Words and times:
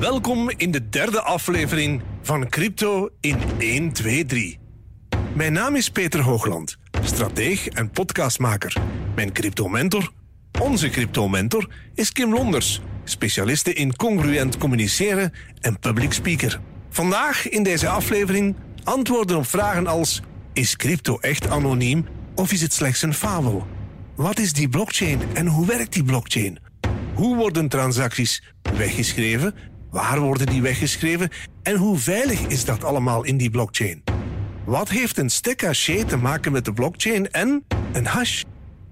Welkom 0.00 0.50
in 0.56 0.70
de 0.70 0.88
derde 0.88 1.20
aflevering 1.20 2.02
van 2.22 2.48
Crypto 2.48 3.08
in 3.20 3.38
1, 3.58 3.92
2, 3.92 4.24
3. 4.24 4.58
Mijn 5.34 5.52
naam 5.52 5.76
is 5.76 5.90
Peter 5.90 6.20
Hoogland, 6.20 6.76
strateeg 7.02 7.66
en 7.66 7.90
podcastmaker. 7.90 8.76
Mijn 9.14 9.32
crypto-mentor, 9.32 10.12
onze 10.60 10.88
crypto-mentor, 10.88 11.68
is 11.94 12.12
Kim 12.12 12.32
Londers, 12.32 12.80
specialiste 13.04 13.72
in 13.72 13.96
congruent 13.96 14.58
communiceren 14.58 15.32
en 15.60 15.78
public 15.78 16.12
speaker. 16.12 16.60
Vandaag 16.90 17.48
in 17.48 17.62
deze 17.62 17.88
aflevering 17.88 18.56
antwoorden 18.84 19.36
op 19.36 19.46
vragen 19.46 19.86
als: 19.86 20.20
is 20.52 20.76
crypto 20.76 21.18
echt 21.18 21.48
anoniem 21.48 22.06
of 22.34 22.52
is 22.52 22.60
het 22.60 22.72
slechts 22.72 23.02
een 23.02 23.14
fabel? 23.14 23.66
Wat 24.16 24.38
is 24.38 24.52
die 24.52 24.68
blockchain 24.68 25.20
en 25.32 25.46
hoe 25.46 25.66
werkt 25.66 25.92
die 25.92 26.04
blockchain? 26.04 26.58
Hoe 27.14 27.36
worden 27.36 27.68
transacties 27.68 28.42
weggeschreven? 28.76 29.54
Waar 29.90 30.20
worden 30.20 30.46
die 30.46 30.62
weggeschreven? 30.62 31.30
En 31.62 31.76
hoe 31.76 31.98
veilig 31.98 32.40
is 32.40 32.64
dat 32.64 32.84
allemaal 32.84 33.24
in 33.24 33.36
die 33.36 33.50
blockchain? 33.50 34.02
Wat 34.64 34.88
heeft 34.88 35.18
een 35.18 35.30
hash 35.30 36.04
te 36.06 36.16
maken 36.16 36.52
met 36.52 36.64
de 36.64 36.72
blockchain 36.72 37.30
en 37.30 37.64
een 37.92 38.06
hash? 38.06 38.42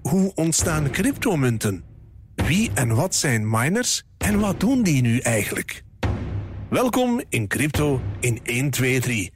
Hoe 0.01 0.31
ontstaan 0.35 0.89
cryptomunten? 0.89 1.83
Wie 2.35 2.71
en 2.73 2.95
wat 2.95 3.15
zijn 3.15 3.49
miners 3.49 4.03
en 4.17 4.39
wat 4.39 4.59
doen 4.59 4.83
die 4.83 5.01
nu 5.01 5.19
eigenlijk? 5.19 5.83
Welkom 6.69 7.21
in 7.29 7.47
Crypto 7.47 8.01
in 8.19 8.39
1, 8.43 8.69
2, 8.69 8.99
3. 8.99 9.31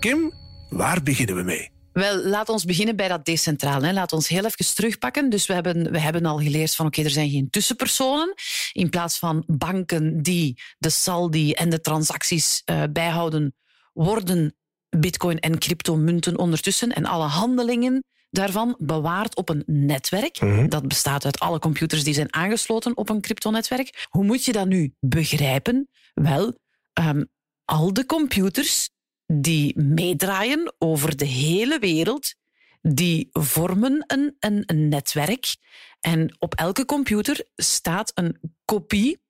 Kim, 0.00 0.32
waar 0.68 1.02
beginnen 1.02 1.36
we 1.36 1.42
mee? 1.42 1.73
Wel, 1.94 2.24
laat 2.24 2.48
ons 2.48 2.64
beginnen 2.64 2.96
bij 2.96 3.08
dat 3.08 3.24
decentraal. 3.24 3.82
Hè. 3.82 3.92
Laat 3.92 4.12
ons 4.12 4.28
heel 4.28 4.44
even 4.44 4.74
terugpakken. 4.74 5.30
Dus 5.30 5.46
we 5.46 5.54
hebben, 5.54 5.92
we 5.92 6.00
hebben 6.00 6.26
al 6.26 6.38
geleerd 6.38 6.74
van 6.74 6.86
oké, 6.86 7.02
er 7.02 7.10
zijn 7.10 7.30
geen 7.30 7.50
tussenpersonen. 7.50 8.34
In 8.72 8.90
plaats 8.90 9.18
van 9.18 9.44
banken 9.46 10.22
die 10.22 10.60
de 10.78 10.90
saldi 10.90 11.52
en 11.52 11.70
de 11.70 11.80
transacties 11.80 12.62
uh, 12.64 12.82
bijhouden, 12.92 13.54
worden 13.92 14.56
bitcoin 14.88 15.38
en 15.38 15.58
cryptomunten 15.58 16.38
ondertussen 16.38 16.92
en 16.92 17.04
alle 17.04 17.26
handelingen 17.26 18.04
daarvan 18.30 18.76
bewaard 18.78 19.36
op 19.36 19.48
een 19.48 19.62
netwerk. 19.66 20.40
Mm 20.40 20.52
-hmm. 20.52 20.68
Dat 20.68 20.88
bestaat 20.88 21.24
uit 21.24 21.38
alle 21.38 21.58
computers 21.58 22.04
die 22.04 22.14
zijn 22.14 22.34
aangesloten 22.34 22.96
op 22.96 23.08
een 23.08 23.20
cryptonetwerk. 23.20 24.06
Hoe 24.08 24.24
moet 24.24 24.44
je 24.44 24.52
dat 24.52 24.66
nu 24.66 24.94
begrijpen? 25.00 25.88
Wel, 26.14 26.58
um, 27.00 27.28
al 27.64 27.92
de 27.92 28.06
computers 28.06 28.90
die 29.26 29.78
meedraaien 29.78 30.74
over 30.78 31.16
de 31.16 31.24
hele 31.24 31.78
wereld, 31.78 32.34
die 32.82 33.28
vormen 33.32 34.04
een, 34.06 34.36
een, 34.38 34.62
een 34.66 34.88
netwerk. 34.88 35.56
En 36.00 36.36
op 36.38 36.54
elke 36.54 36.84
computer 36.84 37.46
staat 37.56 38.12
een 38.14 38.40
kopie 38.64 39.22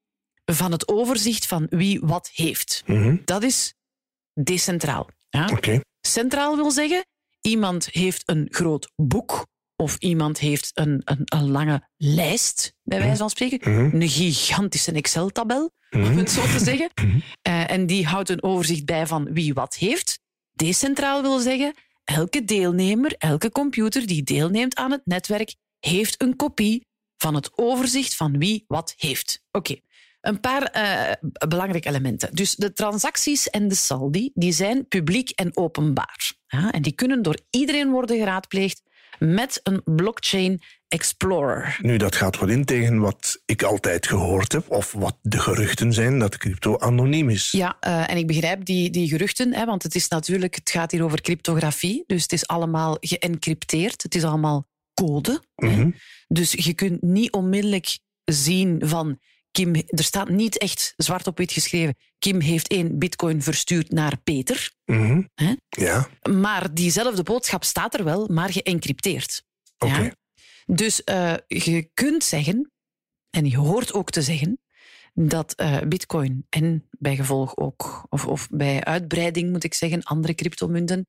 van 0.45 0.73
het 0.73 0.89
overzicht 0.89 1.47
van 1.47 1.67
wie 1.71 2.01
wat 2.01 2.31
heeft. 2.33 2.83
Mm 2.87 3.03
-hmm. 3.03 3.23
Dat 3.25 3.43
is 3.43 3.75
decentraal. 4.33 5.09
Ja? 5.29 5.49
Okay. 5.53 5.81
Centraal 6.01 6.57
wil 6.57 6.71
zeggen, 6.71 7.05
iemand 7.41 7.87
heeft 7.91 8.23
een 8.29 8.47
groot 8.51 8.93
boek 8.97 9.47
of 9.77 9.97
iemand 9.99 10.39
heeft 10.39 10.71
een, 10.75 11.03
een, 11.05 11.23
een 11.25 11.51
lange 11.51 11.89
lijst, 11.97 12.75
bij 12.83 12.99
wijze 12.99 13.17
van 13.17 13.31
spreken. 13.31 13.71
Mm 13.71 13.91
-hmm. 13.91 14.01
Een 14.01 14.09
gigantische 14.09 14.93
Excel-tabel, 14.93 15.73
om 15.91 16.01
mm 16.01 16.07
-hmm. 16.07 16.17
het 16.17 16.31
zo 16.31 16.43
te 16.43 16.65
zeggen. 16.65 16.91
Mm 16.95 17.11
-hmm. 17.11 17.23
uh, 17.49 17.71
en 17.71 17.87
die 17.87 18.07
houdt 18.07 18.29
een 18.29 18.43
overzicht 18.43 18.85
bij 18.85 19.07
van 19.07 19.33
wie 19.33 19.55
wat 19.55 19.75
heeft. 19.75 20.21
Decentraal 20.53 21.23
wil 21.23 21.39
zeggen, 21.39 21.75
elke 22.05 22.45
deelnemer, 22.45 23.15
elke 23.19 23.51
computer 23.51 24.07
die 24.07 24.23
deelneemt 24.23 24.75
aan 24.75 24.91
het 24.91 25.03
netwerk, 25.05 25.55
heeft 25.81 26.23
een 26.23 26.37
kopie 26.37 26.87
van 27.17 27.35
het 27.35 27.51
overzicht 27.59 28.17
van 28.17 28.39
wie 28.39 28.65
wat 28.67 28.95
heeft. 28.97 29.43
Oké. 29.51 29.71
Okay. 29.71 29.83
Een 30.21 30.41
paar 30.41 30.77
uh, 30.77 31.49
belangrijke 31.49 31.89
elementen. 31.89 32.35
Dus 32.35 32.55
de 32.55 32.73
transacties 32.73 33.51
en 33.51 33.69
de 33.69 33.75
saldi 33.75 34.31
die 34.35 34.53
zijn 34.53 34.89
publiek 34.89 35.31
en 35.31 35.57
openbaar. 35.57 36.33
Ja, 36.47 36.73
en 36.73 36.83
die 36.83 36.93
kunnen 36.93 37.23
door 37.23 37.39
iedereen 37.51 37.91
worden 37.91 38.19
geraadpleegd 38.19 38.83
met 39.19 39.61
een 39.63 39.83
blockchain 39.85 40.61
explorer. 40.89 41.79
Nu, 41.83 41.97
dat 41.97 42.17
gaat 42.17 42.39
wel 42.39 42.49
in 42.49 42.65
tegen 42.65 43.01
wat 43.01 43.43
ik 43.45 43.63
altijd 43.63 44.07
gehoord 44.07 44.53
heb, 44.53 44.71
of 44.71 44.93
wat 44.93 45.19
de 45.23 45.39
geruchten 45.39 45.93
zijn, 45.93 46.19
dat 46.19 46.37
crypto 46.37 46.79
anoniem 46.79 47.31
is. 47.31 47.51
Ja, 47.51 47.77
uh, 47.87 48.11
en 48.11 48.17
ik 48.17 48.27
begrijp 48.27 48.65
die, 48.65 48.91
die 48.91 49.09
geruchten, 49.09 49.55
hè, 49.55 49.65
want 49.65 49.83
het 49.83 49.95
is 49.95 50.09
natuurlijk, 50.09 50.55
het 50.55 50.71
gaat 50.71 50.91
hier 50.91 51.05
over 51.05 51.21
cryptografie, 51.21 52.05
dus 52.07 52.23
het 52.23 52.33
is 52.33 52.47
allemaal 52.47 52.97
geëncrypteerd, 53.01 54.03
het 54.03 54.15
is 54.15 54.25
allemaal 54.25 54.67
code. 54.95 55.43
Mm 55.57 55.69
-hmm. 55.69 55.95
Dus 56.29 56.53
je 56.53 56.75
kunt 56.75 57.03
niet 57.03 57.33
onmiddellijk 57.33 57.99
zien 58.25 58.83
van 58.85 59.19
Kim, 59.55 59.75
er 59.75 60.05
staat 60.05 60.29
niet 60.29 60.59
echt 60.59 60.95
zwart 60.97 61.27
op 61.27 61.39
wit 61.39 61.53
geschreven. 61.53 61.95
Kim 62.19 62.41
heeft 62.41 62.69
één 62.69 62.99
bitcoin 62.99 63.43
verstuurd 63.43 63.91
naar 63.91 64.19
Peter. 64.25 64.73
Mm 64.85 65.29
-hmm. 65.35 65.61
Ja. 65.69 66.09
Maar 66.31 66.75
diezelfde 66.75 67.23
boodschap 67.23 67.65
staat 67.65 67.95
er 67.95 68.05
wel, 68.05 68.29
maar 68.29 68.53
geëncrypteerd. 68.53 69.45
Oké. 69.79 69.93
Okay. 69.93 70.05
Ja? 70.05 70.15
Dus 70.67 71.03
uh, 71.05 71.35
je 71.47 71.91
kunt 71.95 72.25
zeggen, 72.25 72.73
en 73.31 73.47
je 73.47 73.57
hoort 73.57 73.93
ook 73.93 74.11
te 74.11 74.23
zeggen, 74.23 74.59
dat 75.13 75.55
uh, 75.61 75.81
bitcoin 75.81 76.47
en 76.49 76.89
bij 76.91 77.17
gevolg 77.17 77.57
ook, 77.57 78.07
of, 78.09 78.27
of 78.27 78.49
bij 78.51 78.85
uitbreiding 78.85 79.51
moet 79.51 79.65
ik 79.65 79.75
zeggen, 79.75 80.03
andere 80.03 80.35
cryptomunten, 80.35 81.07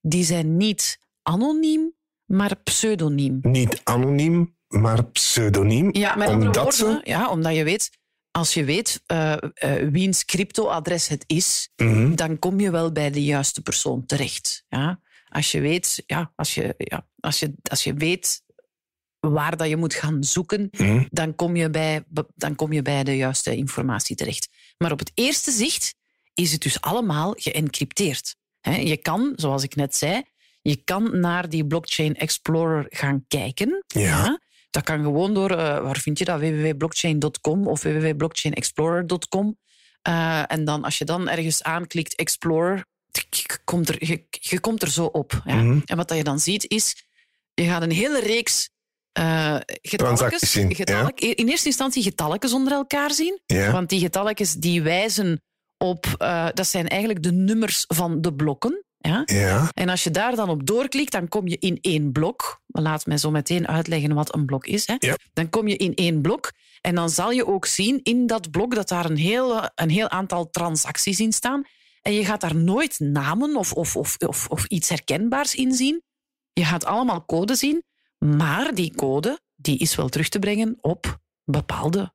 die 0.00 0.24
zijn 0.24 0.56
niet 0.56 0.98
anoniem, 1.22 1.94
maar 2.24 2.56
pseudoniem. 2.56 3.38
Niet 3.42 3.80
anoniem, 3.84 4.56
maar 4.72 5.04
pseudoniem. 5.04 5.94
Ja, 5.94 6.14
met 6.14 6.28
andere 6.28 6.46
omdat 6.46 6.78
woorden, 6.78 7.00
ze... 7.04 7.10
ja, 7.10 7.30
omdat 7.30 7.54
je 7.54 7.64
weet, 7.64 7.90
als 8.30 8.54
je 8.54 8.64
weet 8.64 9.02
uh, 9.12 9.36
uh, 9.64 9.90
wiens 9.90 10.24
cryptoadres 10.24 11.08
het 11.08 11.24
is, 11.26 11.70
mm 11.76 11.92
-hmm. 11.92 12.16
dan 12.16 12.38
kom 12.38 12.60
je 12.60 12.70
wel 12.70 12.92
bij 12.92 13.10
de 13.10 13.24
juiste 13.24 13.62
persoon 13.62 14.06
terecht. 14.06 14.64
Ja? 14.68 15.00
Als 15.28 15.52
je 15.52 15.60
weet, 15.60 16.02
ja, 16.06 16.32
als 16.36 16.54
je, 16.54 16.74
ja, 16.78 17.06
als 17.20 17.38
je, 17.38 17.52
als 17.62 17.84
je 17.84 17.94
weet 17.94 18.42
waar 19.20 19.56
dat 19.56 19.68
je 19.68 19.76
moet 19.76 19.94
gaan 19.94 20.24
zoeken, 20.24 20.60
mm 20.60 20.86
-hmm. 20.86 21.06
dan, 21.10 21.34
kom 21.34 21.56
je 21.56 21.70
bij, 21.70 22.04
dan 22.34 22.54
kom 22.54 22.72
je 22.72 22.82
bij 22.82 23.04
de 23.04 23.16
juiste 23.16 23.56
informatie 23.56 24.16
terecht. 24.16 24.48
Maar 24.78 24.92
op 24.92 24.98
het 24.98 25.12
eerste 25.14 25.50
zicht 25.50 25.94
is 26.34 26.52
het 26.52 26.62
dus 26.62 26.80
allemaal 26.80 27.34
geëncrypteerd. 27.38 28.36
He, 28.60 28.76
je 28.76 28.96
kan, 28.96 29.32
zoals 29.36 29.62
ik 29.62 29.74
net 29.74 29.96
zei, 29.96 30.22
je 30.62 30.76
kan 30.76 31.20
naar 31.20 31.48
die 31.48 31.66
blockchain 31.66 32.16
explorer 32.16 32.86
gaan 32.88 33.24
kijken. 33.28 33.84
Ja. 33.86 34.00
ja? 34.00 34.40
Dat 34.72 34.82
kan 34.82 35.02
gewoon 35.02 35.34
door, 35.34 35.50
uh, 35.50 35.56
waar 35.58 35.98
vind 35.98 36.18
je 36.18 36.24
dat? 36.24 36.40
www.blockchain.com 36.40 37.66
of 37.66 37.82
www.blockchainexplorer.com. 37.82 39.58
Uh, 40.08 40.52
en 40.52 40.64
dan, 40.64 40.84
als 40.84 40.98
je 40.98 41.04
dan 41.04 41.28
ergens 41.28 41.62
aanklikt 41.62 42.14
Explorer, 42.14 42.84
je 43.30 43.58
komt 43.64 43.88
er, 43.88 44.06
je, 44.06 44.24
je 44.30 44.60
komt 44.60 44.82
er 44.82 44.90
zo 44.90 45.04
op. 45.04 45.42
Ja? 45.44 45.54
Mm 45.54 45.60
-hmm. 45.60 45.82
En 45.84 45.96
wat 45.96 46.08
dat 46.08 46.16
je 46.16 46.24
dan 46.24 46.38
ziet 46.38 46.70
is, 46.70 47.04
je 47.54 47.64
gaat 47.64 47.82
een 47.82 47.90
hele 47.90 48.20
reeks 48.20 48.70
uh, 49.18 49.56
getalletjes, 49.66 50.50
zien, 50.50 50.72
ja? 50.74 51.12
in 51.14 51.48
eerste 51.48 51.66
instantie 51.66 52.02
getalletjes 52.02 52.52
onder 52.52 52.72
elkaar 52.72 53.10
zien. 53.10 53.40
Ja. 53.46 53.72
Want 53.72 53.88
die 53.88 54.00
getalletjes 54.00 54.52
die 54.52 54.82
wijzen 54.82 55.42
op, 55.78 56.06
uh, 56.18 56.48
dat 56.54 56.66
zijn 56.66 56.88
eigenlijk 56.88 57.22
de 57.22 57.32
nummers 57.32 57.84
van 57.88 58.20
de 58.20 58.34
blokken. 58.34 58.84
Ja? 59.02 59.22
Ja. 59.24 59.70
En 59.74 59.88
als 59.88 60.04
je 60.04 60.10
daar 60.10 60.36
dan 60.36 60.48
op 60.48 60.66
doorklikt, 60.66 61.12
dan 61.12 61.28
kom 61.28 61.48
je 61.48 61.56
in 61.58 61.78
één 61.80 62.12
blok. 62.12 62.60
Laat 62.66 63.06
mij 63.06 63.18
zo 63.18 63.30
meteen 63.30 63.68
uitleggen 63.68 64.14
wat 64.14 64.34
een 64.34 64.46
blok 64.46 64.66
is. 64.66 64.86
Hè. 64.86 64.94
Ja. 64.98 65.16
Dan 65.32 65.50
kom 65.50 65.68
je 65.68 65.76
in 65.76 65.94
één 65.94 66.20
blok 66.20 66.52
en 66.80 66.94
dan 66.94 67.10
zal 67.10 67.30
je 67.30 67.46
ook 67.46 67.66
zien 67.66 68.00
in 68.02 68.26
dat 68.26 68.50
blok 68.50 68.74
dat 68.74 68.88
daar 68.88 69.04
een 69.04 69.16
heel, 69.16 69.70
een 69.74 69.90
heel 69.90 70.08
aantal 70.08 70.50
transacties 70.50 71.20
in 71.20 71.32
staan. 71.32 71.62
En 72.02 72.12
je 72.12 72.24
gaat 72.24 72.40
daar 72.40 72.56
nooit 72.56 72.98
namen 72.98 73.56
of, 73.56 73.72
of, 73.72 73.96
of, 73.96 74.16
of, 74.16 74.46
of 74.48 74.64
iets 74.64 74.88
herkenbaars 74.88 75.54
in 75.54 75.72
zien. 75.72 76.02
Je 76.52 76.64
gaat 76.64 76.84
allemaal 76.84 77.24
code 77.24 77.54
zien, 77.54 77.82
maar 78.18 78.74
die 78.74 78.94
code 78.94 79.40
die 79.56 79.78
is 79.78 79.94
wel 79.94 80.08
terug 80.08 80.28
te 80.28 80.38
brengen 80.38 80.78
op 80.80 81.20
bepaalde 81.44 82.12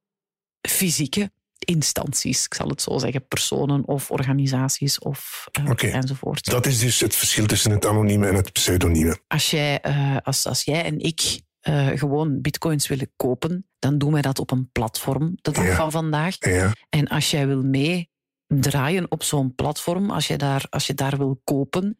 fysieke 0.61 1.31
instanties, 1.67 2.45
ik 2.45 2.53
zal 2.53 2.67
het 2.67 2.81
zo 2.81 2.97
zeggen, 2.97 3.27
personen 3.27 3.87
of 3.87 4.11
organisaties 4.11 4.99
of 4.99 5.47
uh, 5.59 5.69
okay. 5.69 5.91
enzovoort. 5.91 6.45
Dat 6.45 6.65
is 6.65 6.79
dus 6.79 6.99
het 6.99 7.15
verschil 7.15 7.45
tussen 7.45 7.71
het 7.71 7.85
anonieme 7.85 8.27
en 8.27 8.35
het 8.35 8.51
pseudonieme. 8.51 9.19
Als 9.27 9.51
jij, 9.51 9.79
uh, 9.85 10.17
als, 10.23 10.45
als 10.45 10.63
jij 10.63 10.83
en 10.83 10.99
ik 10.99 11.41
uh, 11.67 11.87
gewoon 11.87 12.41
bitcoins 12.41 12.87
willen 12.87 13.11
kopen, 13.15 13.67
dan 13.79 13.97
doen 13.97 14.11
wij 14.11 14.21
dat 14.21 14.39
op 14.39 14.51
een 14.51 14.69
platform 14.71 15.37
de 15.41 15.51
dag 15.51 15.65
ja. 15.65 15.75
van 15.75 15.91
vandaag. 15.91 16.35
Ja. 16.39 16.73
En 16.89 17.07
als 17.07 17.31
jij 17.31 17.47
wil 17.47 17.63
meedraaien 17.63 19.11
op 19.11 19.23
zo'n 19.23 19.55
platform, 19.55 20.11
als 20.11 20.27
je, 20.27 20.37
daar, 20.37 20.65
als 20.69 20.87
je 20.87 20.93
daar 20.93 21.17
wil 21.17 21.41
kopen, 21.43 21.99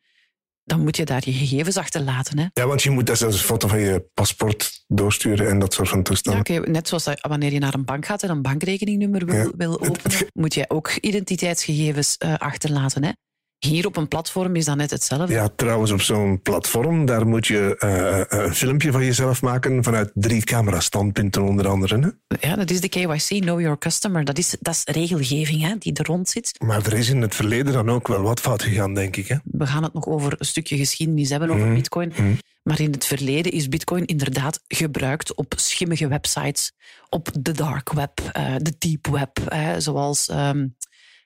dan 0.67 0.83
moet 0.83 0.97
je 0.97 1.05
daar 1.05 1.21
je 1.25 1.31
gegevens 1.31 1.77
achterlaten. 1.77 2.37
Hè? 2.39 2.45
Ja, 2.53 2.67
want 2.67 2.83
je 2.83 2.89
moet 2.89 3.17
zelfs 3.17 3.35
een 3.35 3.45
foto 3.45 3.67
van 3.67 3.79
je 3.79 4.05
paspoort 4.13 4.83
doorsturen 4.87 5.49
en 5.49 5.59
dat 5.59 5.73
soort 5.73 5.89
van 5.89 6.03
toestanden. 6.03 6.53
Ja, 6.53 6.59
okay. 6.59 6.71
Net 6.71 6.87
zoals 6.87 7.03
dat, 7.03 7.19
wanneer 7.21 7.53
je 7.53 7.59
naar 7.59 7.73
een 7.73 7.85
bank 7.85 8.05
gaat 8.05 8.23
en 8.23 8.29
een 8.29 8.41
bankrekeningnummer 8.41 9.25
wil, 9.25 9.35
ja. 9.35 9.51
wil 9.57 9.81
openen, 9.81 10.27
moet 10.33 10.53
je 10.53 10.65
ook 10.67 10.91
identiteitsgegevens 10.91 12.15
uh, 12.25 12.33
achterlaten. 12.33 13.03
Hè? 13.03 13.11
Hier 13.59 13.85
op 13.85 13.97
een 13.97 14.07
platform 14.07 14.55
is 14.55 14.65
dat 14.65 14.75
net 14.75 14.91
hetzelfde. 14.91 15.33
Ja, 15.33 15.49
trouwens, 15.55 15.91
op 15.91 16.01
zo'n 16.01 16.41
platform, 16.41 17.05
daar 17.05 17.27
moet 17.27 17.47
je 17.47 17.75
uh, 17.79 18.41
een 18.45 18.55
filmpje 18.55 18.91
van 18.91 19.05
jezelf 19.05 19.41
maken 19.41 19.83
vanuit 19.83 20.11
drie 20.13 20.43
camera-standpunten 20.43 21.43
onder 21.43 21.67
andere. 21.67 21.99
Hè? 22.27 22.37
Ja, 22.47 22.55
dat 22.55 22.69
is 22.69 22.81
de 22.81 22.89
KYC, 22.89 23.41
Know 23.41 23.59
Your 23.59 23.77
Customer. 23.77 24.25
Dat 24.25 24.37
is, 24.37 24.55
dat 24.59 24.73
is 24.73 24.93
regelgeving 24.93 25.61
hè, 25.61 25.75
die 25.77 25.93
er 25.93 26.05
rond 26.05 26.29
zit. 26.29 26.59
Maar 26.65 26.85
er 26.85 26.93
is 26.93 27.09
in 27.09 27.21
het 27.21 27.35
verleden 27.35 27.73
dan 27.73 27.89
ook 27.89 28.07
wel 28.07 28.21
wat 28.21 28.39
fout 28.39 28.63
gegaan, 28.63 28.93
denk 28.93 29.15
ik. 29.15 29.27
Hè? 29.27 29.35
We 29.43 29.67
gaan 29.67 29.83
het 29.83 29.93
nog 29.93 30.05
over 30.05 30.35
een 30.37 30.45
stukje 30.45 30.77
geschiedenis 30.77 31.29
hebben, 31.29 31.49
over 31.49 31.67
mm. 31.67 31.75
bitcoin. 31.75 32.13
Mm. 32.15 32.37
Maar 32.63 32.79
in 32.79 32.91
het 32.91 33.05
verleden 33.05 33.51
is 33.51 33.69
bitcoin 33.69 34.05
inderdaad 34.05 34.59
gebruikt 34.67 35.35
op 35.35 35.53
schimmige 35.55 36.07
websites, 36.07 36.71
op 37.09 37.29
de 37.39 37.51
dark 37.51 37.93
web, 37.93 38.19
uh, 38.37 38.55
de 38.57 38.75
deep 38.77 39.07
web, 39.07 39.39
zoals... 39.77 40.29
Um, 40.29 40.75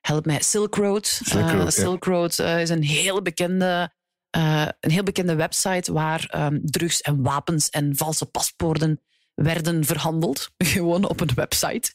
help 0.01 0.25
mij, 0.25 0.41
Silk 0.41 0.75
Road. 0.75 1.07
Silk 1.07 1.49
Road, 1.49 1.63
uh, 1.63 1.69
Silk 1.69 2.03
Road 2.03 2.39
uh, 2.39 2.61
is 2.61 2.69
een 2.69 2.83
heel 2.83 3.21
bekende, 3.21 3.91
uh, 4.37 4.67
een 4.79 4.91
heel 4.91 5.03
bekende 5.03 5.35
website 5.35 5.93
waar 5.93 6.33
um, 6.35 6.61
drugs 6.63 7.01
en 7.01 7.21
wapens 7.21 7.69
en 7.69 7.95
valse 7.95 8.25
paspoorten 8.25 9.01
werden 9.33 9.85
verhandeld. 9.85 10.49
Gewoon 10.57 11.09
op 11.09 11.19
een 11.19 11.33
website. 11.35 11.91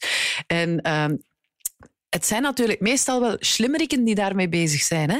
En 0.47 0.93
um, 0.93 1.21
het 2.09 2.25
zijn 2.25 2.41
natuurlijk 2.41 2.79
meestal 2.79 3.19
wel 3.21 3.35
slimmeriken 3.39 4.03
die 4.03 4.15
daarmee 4.15 4.49
bezig 4.49 4.81
zijn. 4.81 5.09
Hè? 5.09 5.19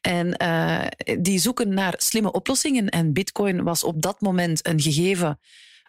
En 0.00 0.42
uh, 0.42 0.86
die 1.20 1.38
zoeken 1.38 1.74
naar 1.74 1.94
slimme 1.96 2.32
oplossingen. 2.32 2.88
En 2.88 3.12
Bitcoin 3.12 3.62
was 3.62 3.84
op 3.84 4.02
dat 4.02 4.20
moment 4.20 4.66
een 4.66 4.80
gegeven 4.80 5.38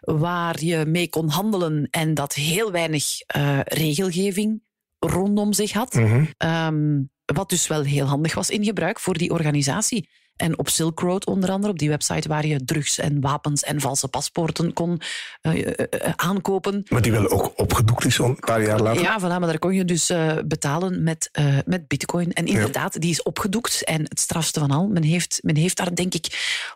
waar 0.00 0.64
je 0.64 0.84
mee 0.86 1.08
kon 1.08 1.28
handelen 1.28 1.88
en 1.90 2.14
dat 2.14 2.34
heel 2.34 2.70
weinig 2.70 3.04
uh, 3.36 3.60
regelgeving 3.64 4.62
rondom 4.98 5.52
zich 5.52 5.72
had. 5.72 5.94
Mhm. 5.94 6.24
Ehm, 6.36 7.02
wat 7.24 7.48
dus 7.48 7.66
wel 7.66 7.82
heel 7.82 8.06
handig 8.06 8.34
was 8.34 8.50
in 8.50 8.64
gebruik 8.64 9.00
voor 9.00 9.14
die 9.14 9.30
organisatie. 9.30 10.08
En 10.38 10.58
op 10.58 10.68
Silk 10.68 11.00
Road 11.00 11.26
onder 11.26 11.50
andere, 11.50 11.72
op 11.72 11.78
die 11.78 11.88
website 11.88 12.28
waar 12.28 12.46
je 12.46 12.64
drugs 12.64 12.98
en 12.98 13.20
wapens 13.20 13.62
en 13.62 13.80
valse 13.80 14.08
paspoorten 14.08 14.72
kon 14.72 15.00
uh, 15.42 15.56
uh, 15.56 15.72
aankopen. 16.16 16.84
Maar 16.88 17.02
die 17.02 17.12
wel 17.12 17.28
ook 17.28 17.52
opgedoekt 17.56 18.04
is 18.04 18.18
een 18.18 18.38
paar 18.38 18.62
jaar 18.62 18.80
later? 18.80 19.02
Ja, 19.02 19.20
voilà, 19.20 19.22
maar 19.22 19.40
daar 19.40 19.58
kon 19.58 19.74
je 19.74 19.84
dus 19.84 20.12
betalen 20.44 21.02
met, 21.02 21.30
met 21.64 21.88
bitcoin. 21.88 22.32
En 22.32 22.46
inderdaad, 22.46 23.00
die 23.00 23.10
is 23.10 23.22
opgedoekt. 23.22 23.84
En 23.84 24.02
het 24.02 24.20
strafste 24.20 24.60
van 24.60 24.70
al, 24.70 24.88
men 24.88 25.02
heeft, 25.02 25.38
men 25.42 25.56
heeft 25.56 25.76
daar 25.76 25.94
denk 25.94 26.14
ik, 26.14 26.26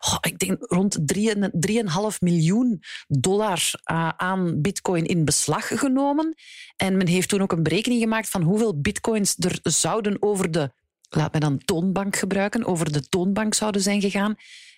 oh, 0.00 0.16
ik 0.20 0.38
denk 0.38 0.56
rond 0.60 0.98
3,5 1.16 2.18
miljoen 2.18 2.82
dollar 3.08 3.70
aan 4.16 4.60
bitcoin 4.60 5.04
in 5.04 5.24
beslag 5.24 5.66
genomen. 5.66 6.34
En 6.76 6.96
men 6.96 7.06
heeft 7.06 7.28
toen 7.28 7.42
ook 7.42 7.52
een 7.52 7.62
berekening 7.62 8.00
gemaakt 8.00 8.28
van 8.28 8.42
hoeveel 8.42 8.80
bitcoins 8.80 9.36
er 9.38 9.58
zouden 9.62 10.16
over 10.20 10.50
de 10.50 10.72
laat 11.16 11.30
mij 11.30 11.40
dan 11.40 11.58
toonbank 11.58 12.16
gebruiken, 12.16 12.64
over 12.64 12.92
de 12.92 13.08
toonbank 13.08 13.54
zouden 13.54 13.80
zijn 13.80 14.00
gegaan. 14.00 14.34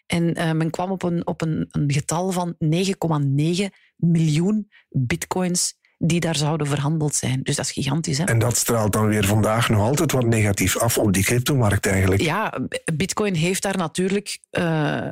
En 0.07 0.39
uh, 0.39 0.53
men 0.53 0.71
kwam 0.71 0.91
op 0.91 1.03
een, 1.03 1.27
op 1.27 1.43
een, 1.43 1.69
een 1.71 1.93
getal 1.93 2.31
van 2.31 2.57
9,9 2.65 3.67
miljoen 3.97 4.71
bitcoins 4.89 5.75
die 6.07 6.21
daar 6.21 6.37
zouden 6.37 6.67
verhandeld 6.67 7.15
zijn. 7.15 7.41
Dus 7.43 7.57
dat 7.57 7.65
is 7.65 7.71
gigantisch. 7.71 8.19
Hè? 8.19 8.25
En 8.25 8.39
dat 8.39 8.57
straalt 8.57 8.93
dan 8.93 9.07
weer 9.07 9.25
vandaag 9.25 9.69
nog 9.69 9.81
altijd 9.81 10.13
wat 10.13 10.27
negatief 10.27 10.79
af 10.79 10.99
op 10.99 11.13
die 11.13 11.25
cryptomarkt 11.25 11.87
eigenlijk. 11.87 12.23
Ja, 12.23 12.59
bitcoin 12.95 13.35
heeft 13.35 13.63
daar 13.63 13.77
natuurlijk 13.77 14.39
uh, 14.51 15.07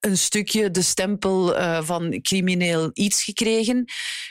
een 0.00 0.18
stukje 0.18 0.70
de 0.70 0.82
stempel 0.82 1.56
uh, 1.56 1.82
van 1.82 2.18
crimineel 2.22 2.90
iets 2.92 3.24
gekregen. 3.24 3.84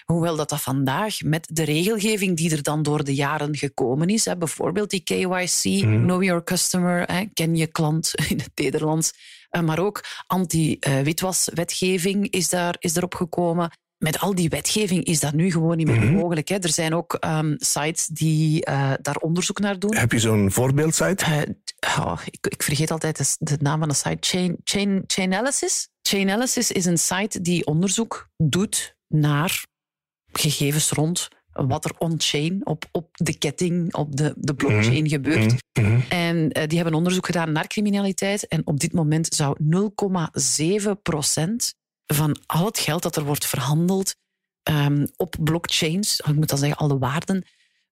Hoewel 0.06 0.36
dat, 0.36 0.50
dat 0.50 0.62
vandaag 0.62 1.22
met 1.22 1.48
de 1.52 1.64
regelgeving 1.64 2.38
die 2.38 2.52
er 2.52 2.64
dan 2.64 2.84
door 2.84 3.04
de 3.04 3.16
jaren 3.16 3.58
gekomen 3.58 4.08
is, 4.08 4.26
hè, 4.26 4.38
bijvoorbeeld 4.38 4.90
die 4.90 5.04
KYC, 5.04 5.84
mm. 5.84 6.04
Know 6.04 6.24
Your 6.24 6.44
Customer, 6.44 7.12
hè, 7.12 7.26
ken 7.34 7.56
je 7.56 7.68
klant 7.68 8.14
in 8.30 8.40
het 8.40 8.52
Nederlands, 8.56 9.14
uh, 9.52 9.62
maar 9.62 9.80
ook 9.80 10.04
anti-witwaswetgeving 10.28 12.30
is, 12.30 12.50
daar, 12.50 12.76
is 12.80 12.96
erop 12.96 13.16
gekomen 13.16 13.72
met 14.00 14.20
al 14.20 14.36
die 14.36 14.50
wetgeving 14.50 15.04
is 15.04 15.20
dat 15.20 15.34
nu 15.34 15.52
gewoon 15.52 15.78
niet 15.78 15.88
meer 15.88 16.02
mhm. 16.02 16.14
mogelijk. 16.14 16.48
Hè. 16.48 16.56
Er 16.56 16.74
zijn 16.74 16.94
ook 16.94 17.18
um, 17.26 17.56
sites 17.58 18.08
die 18.08 18.70
uh, 18.70 18.94
daar 19.02 19.16
onderzoek 19.16 19.60
naar 19.60 19.80
doen. 19.80 19.96
Heb 19.96 20.12
je 20.12 20.20
zo'n 20.20 20.52
voorbeeldsite? 20.52 21.26
Uh, 21.26 22.00
oh, 22.00 22.20
ik, 22.26 22.48
ik, 22.48 22.64
vergeet 22.64 22.92
altijd 22.92 23.18
de, 23.18 23.36
de, 23.40 23.58
naam 23.60 23.80
van 23.80 23.88
de 23.88 23.96
site. 23.96 24.18
Chain, 24.20 24.58
Chain, 24.64 25.04
Chainalysis. 25.08 25.90
Chainalysis 26.02 26.72
is 26.72 26.86
een 26.86 26.98
site 26.98 27.42
die 27.42 27.66
onderzoek 27.66 28.30
doet 28.38 28.96
naar 29.08 29.66
gegevens 30.32 30.90
rond 30.90 31.28
wat 31.68 31.86
er 31.86 31.92
on-chain, 31.98 32.66
op, 32.66 32.86
op 32.92 33.10
de 33.12 33.38
ketting, 33.38 33.94
op 33.94 34.16
de, 34.16 34.34
de 34.38 34.54
blockchain 34.54 35.04
mhm. 35.04 35.10
gebeurt. 35.10 35.54
Mm 35.80 36.04
En 36.10 36.36
uh, 36.36 36.64
die 36.68 36.78
hebben 36.78 36.94
onderzoek 36.94 37.26
gedaan 37.26 37.52
naar 37.52 37.68
criminaliteit. 37.68 38.48
En 38.48 38.68
op 38.68 38.80
dit 38.80 38.94
moment 38.94 39.36
zou 39.36 39.58
0,7 40.84 40.92
procent 41.02 41.76
van 42.14 42.38
al 42.46 42.66
het 42.66 42.80
geld 42.80 43.04
dat 43.04 43.16
er 43.16 43.24
wordt 43.24 43.46
verhandeld 43.46 44.16
um, 44.70 45.08
op 45.16 45.36
blockchains, 45.40 46.20
ik 46.20 46.36
moet 46.36 46.50
dan 46.50 46.58
zeggen 46.58 46.78
alle 46.78 46.98
waarden, 46.98 47.46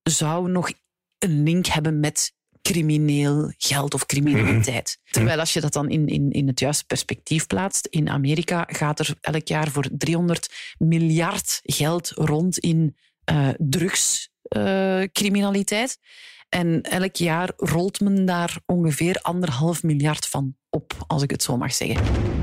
zou 0.03 0.49
nog 0.49 0.71
een 1.17 1.43
link 1.43 1.65
hebben 1.65 1.99
met 1.99 2.35
crimineel 2.61 3.53
geld 3.57 3.93
of 3.93 4.05
criminaliteit. 4.05 4.99
Mhm. 5.03 5.13
Terwijl 5.13 5.39
als 5.39 5.53
je 5.53 5.61
dat 5.61 5.73
dan 5.73 5.89
in, 5.89 6.07
in, 6.07 6.31
in 6.31 6.47
het 6.47 6.59
juiste 6.59 6.85
perspectief 6.85 7.47
plaatst, 7.47 7.85
in 7.85 8.09
Amerika 8.09 8.63
gaat 8.67 8.99
er 8.99 9.15
elk 9.21 9.47
jaar 9.47 9.71
voor 9.71 9.87
300 9.91 10.75
miljard 10.77 11.59
geld 11.63 12.11
rond 12.15 12.57
in 12.57 12.95
uh, 13.31 13.49
drugscriminaliteit. 13.57 15.97
Uh, 15.99 16.05
en 16.49 16.81
elk 16.81 17.15
jaar 17.15 17.51
rolt 17.57 17.99
men 17.99 18.25
daar 18.25 18.59
ongeveer 18.65 19.19
anderhalf 19.21 19.83
miljard 19.83 20.27
van 20.27 20.55
op, 20.69 20.93
als 21.07 21.23
ik 21.23 21.31
het 21.31 21.43
zo 21.43 21.57
mag 21.57 21.73
zeggen. 21.73 22.36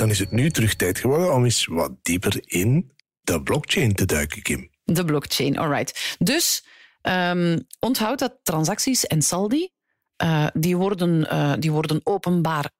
Dan 0.00 0.10
is 0.10 0.18
het 0.18 0.30
nu 0.30 0.50
terug 0.50 0.74
tijd 0.74 0.98
geworden 0.98 1.34
om 1.34 1.44
eens 1.44 1.66
wat 1.66 1.92
dieper 2.02 2.40
in 2.44 2.92
de 3.20 3.42
blockchain 3.42 3.94
te 3.94 4.04
duiken, 4.04 4.42
Kim. 4.42 4.70
De 4.84 5.04
blockchain, 5.04 5.58
alright. 5.58 6.16
Dus 6.18 6.64
um, 7.02 7.66
onthoud 7.78 8.18
dat 8.18 8.38
transacties 8.42 9.06
en 9.06 9.22
saldi, 9.22 9.68
uh, 10.22 10.46
die, 10.52 10.76
worden, 10.76 11.20
uh, 11.20 11.52
die 11.58 11.72
worden 11.72 12.00
openbaar 12.02 12.70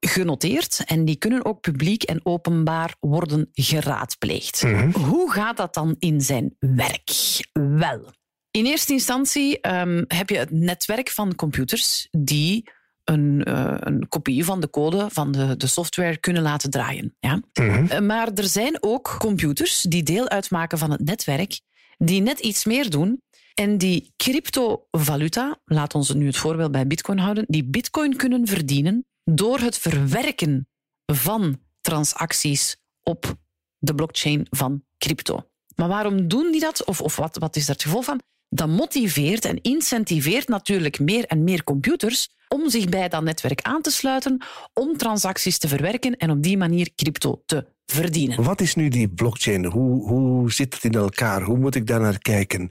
genoteerd 0.00 0.82
en 0.86 1.04
die 1.04 1.16
kunnen 1.16 1.44
ook 1.44 1.60
publiek 1.60 2.02
en 2.02 2.20
openbaar 2.22 2.94
worden 3.00 3.48
geraadpleegd. 3.52 4.62
Mm 4.62 4.74
-hmm. 4.74 4.94
Hoe 5.04 5.32
gaat 5.32 5.56
dat 5.56 5.74
dan 5.74 5.96
in 5.98 6.20
zijn 6.20 6.56
werk? 6.58 7.10
Wel, 7.52 8.12
in 8.50 8.66
eerste 8.66 8.92
instantie 8.92 9.68
um, 9.70 10.04
heb 10.08 10.30
je 10.30 10.38
het 10.38 10.50
netwerk 10.50 11.10
van 11.10 11.34
computers 11.34 12.08
die 12.10 12.70
een, 13.08 13.48
uh, 13.48 13.74
een, 13.78 14.08
kopie 14.08 14.44
van 14.44 14.60
de 14.60 14.70
code 14.70 15.06
van 15.10 15.32
de, 15.32 15.56
de 15.56 15.66
software 15.66 16.16
kunnen 16.16 16.42
laten 16.42 16.70
draaien. 16.70 17.16
Ja? 17.20 17.34
Mm 17.34 17.42
-hmm. 17.52 18.06
Maar 18.06 18.32
er 18.32 18.48
zijn 18.48 18.76
ook 18.80 19.16
computers 19.18 19.82
die 19.82 20.02
deel 20.02 20.28
uitmaken 20.28 20.78
van 20.78 20.90
het 20.90 21.04
netwerk, 21.04 21.60
die 21.96 22.20
net 22.20 22.38
iets 22.38 22.64
meer 22.64 22.90
doen 22.90 23.22
en 23.54 23.78
die 23.78 24.12
cryptovaluta, 24.16 25.58
laat 25.64 25.94
ons 25.94 26.14
nu 26.14 26.26
het 26.26 26.36
voorbeeld 26.36 26.72
bij 26.72 26.86
Bitcoin 26.86 27.18
houden, 27.18 27.44
die 27.48 27.64
Bitcoin 27.64 28.16
kunnen 28.16 28.46
verdienen 28.46 29.06
door 29.24 29.58
het 29.58 29.78
verwerken 29.78 30.68
van 31.12 31.60
transacties 31.80 32.76
op 33.02 33.36
de 33.78 33.94
blockchain 33.94 34.46
van 34.50 34.82
crypto. 34.98 35.50
Maar 35.74 35.88
waarom 35.88 36.28
doen 36.28 36.50
die 36.52 36.60
dat? 36.60 36.84
Of, 36.84 37.00
of 37.00 37.16
wat, 37.16 37.36
wat 37.38 37.56
is 37.56 37.66
daar 37.66 37.74
het 37.74 37.84
gevolg 37.84 38.04
van? 38.04 38.20
Dat 38.48 38.68
motiveert 38.68 39.44
en 39.44 39.60
incentiveert 39.62 40.48
natuurlijk 40.48 40.98
meer 40.98 41.24
en 41.24 41.44
meer 41.44 41.64
computers 41.64 42.28
om 42.48 42.70
zich 42.70 42.88
bij 42.88 43.08
dat 43.08 43.22
netwerk 43.22 43.62
aan 43.62 43.82
te 43.82 43.90
sluiten, 43.90 44.44
om 44.72 44.96
transacties 44.96 45.58
te 45.58 45.68
verwerken 45.68 46.16
en 46.16 46.30
op 46.30 46.42
die 46.42 46.56
manier 46.56 46.90
crypto 46.94 47.42
te 47.46 47.66
verdienen. 47.92 48.42
Wat 48.42 48.60
is 48.60 48.74
nu 48.74 48.88
die 48.88 49.08
blockchain? 49.08 49.64
Hoe, 49.64 50.08
hoe 50.08 50.52
zit 50.52 50.74
het 50.74 50.84
in 50.84 50.92
elkaar? 50.92 51.42
Hoe 51.42 51.58
moet 51.58 51.74
ik 51.74 51.86
daar 51.86 52.00
naar 52.00 52.18
kijken? 52.18 52.70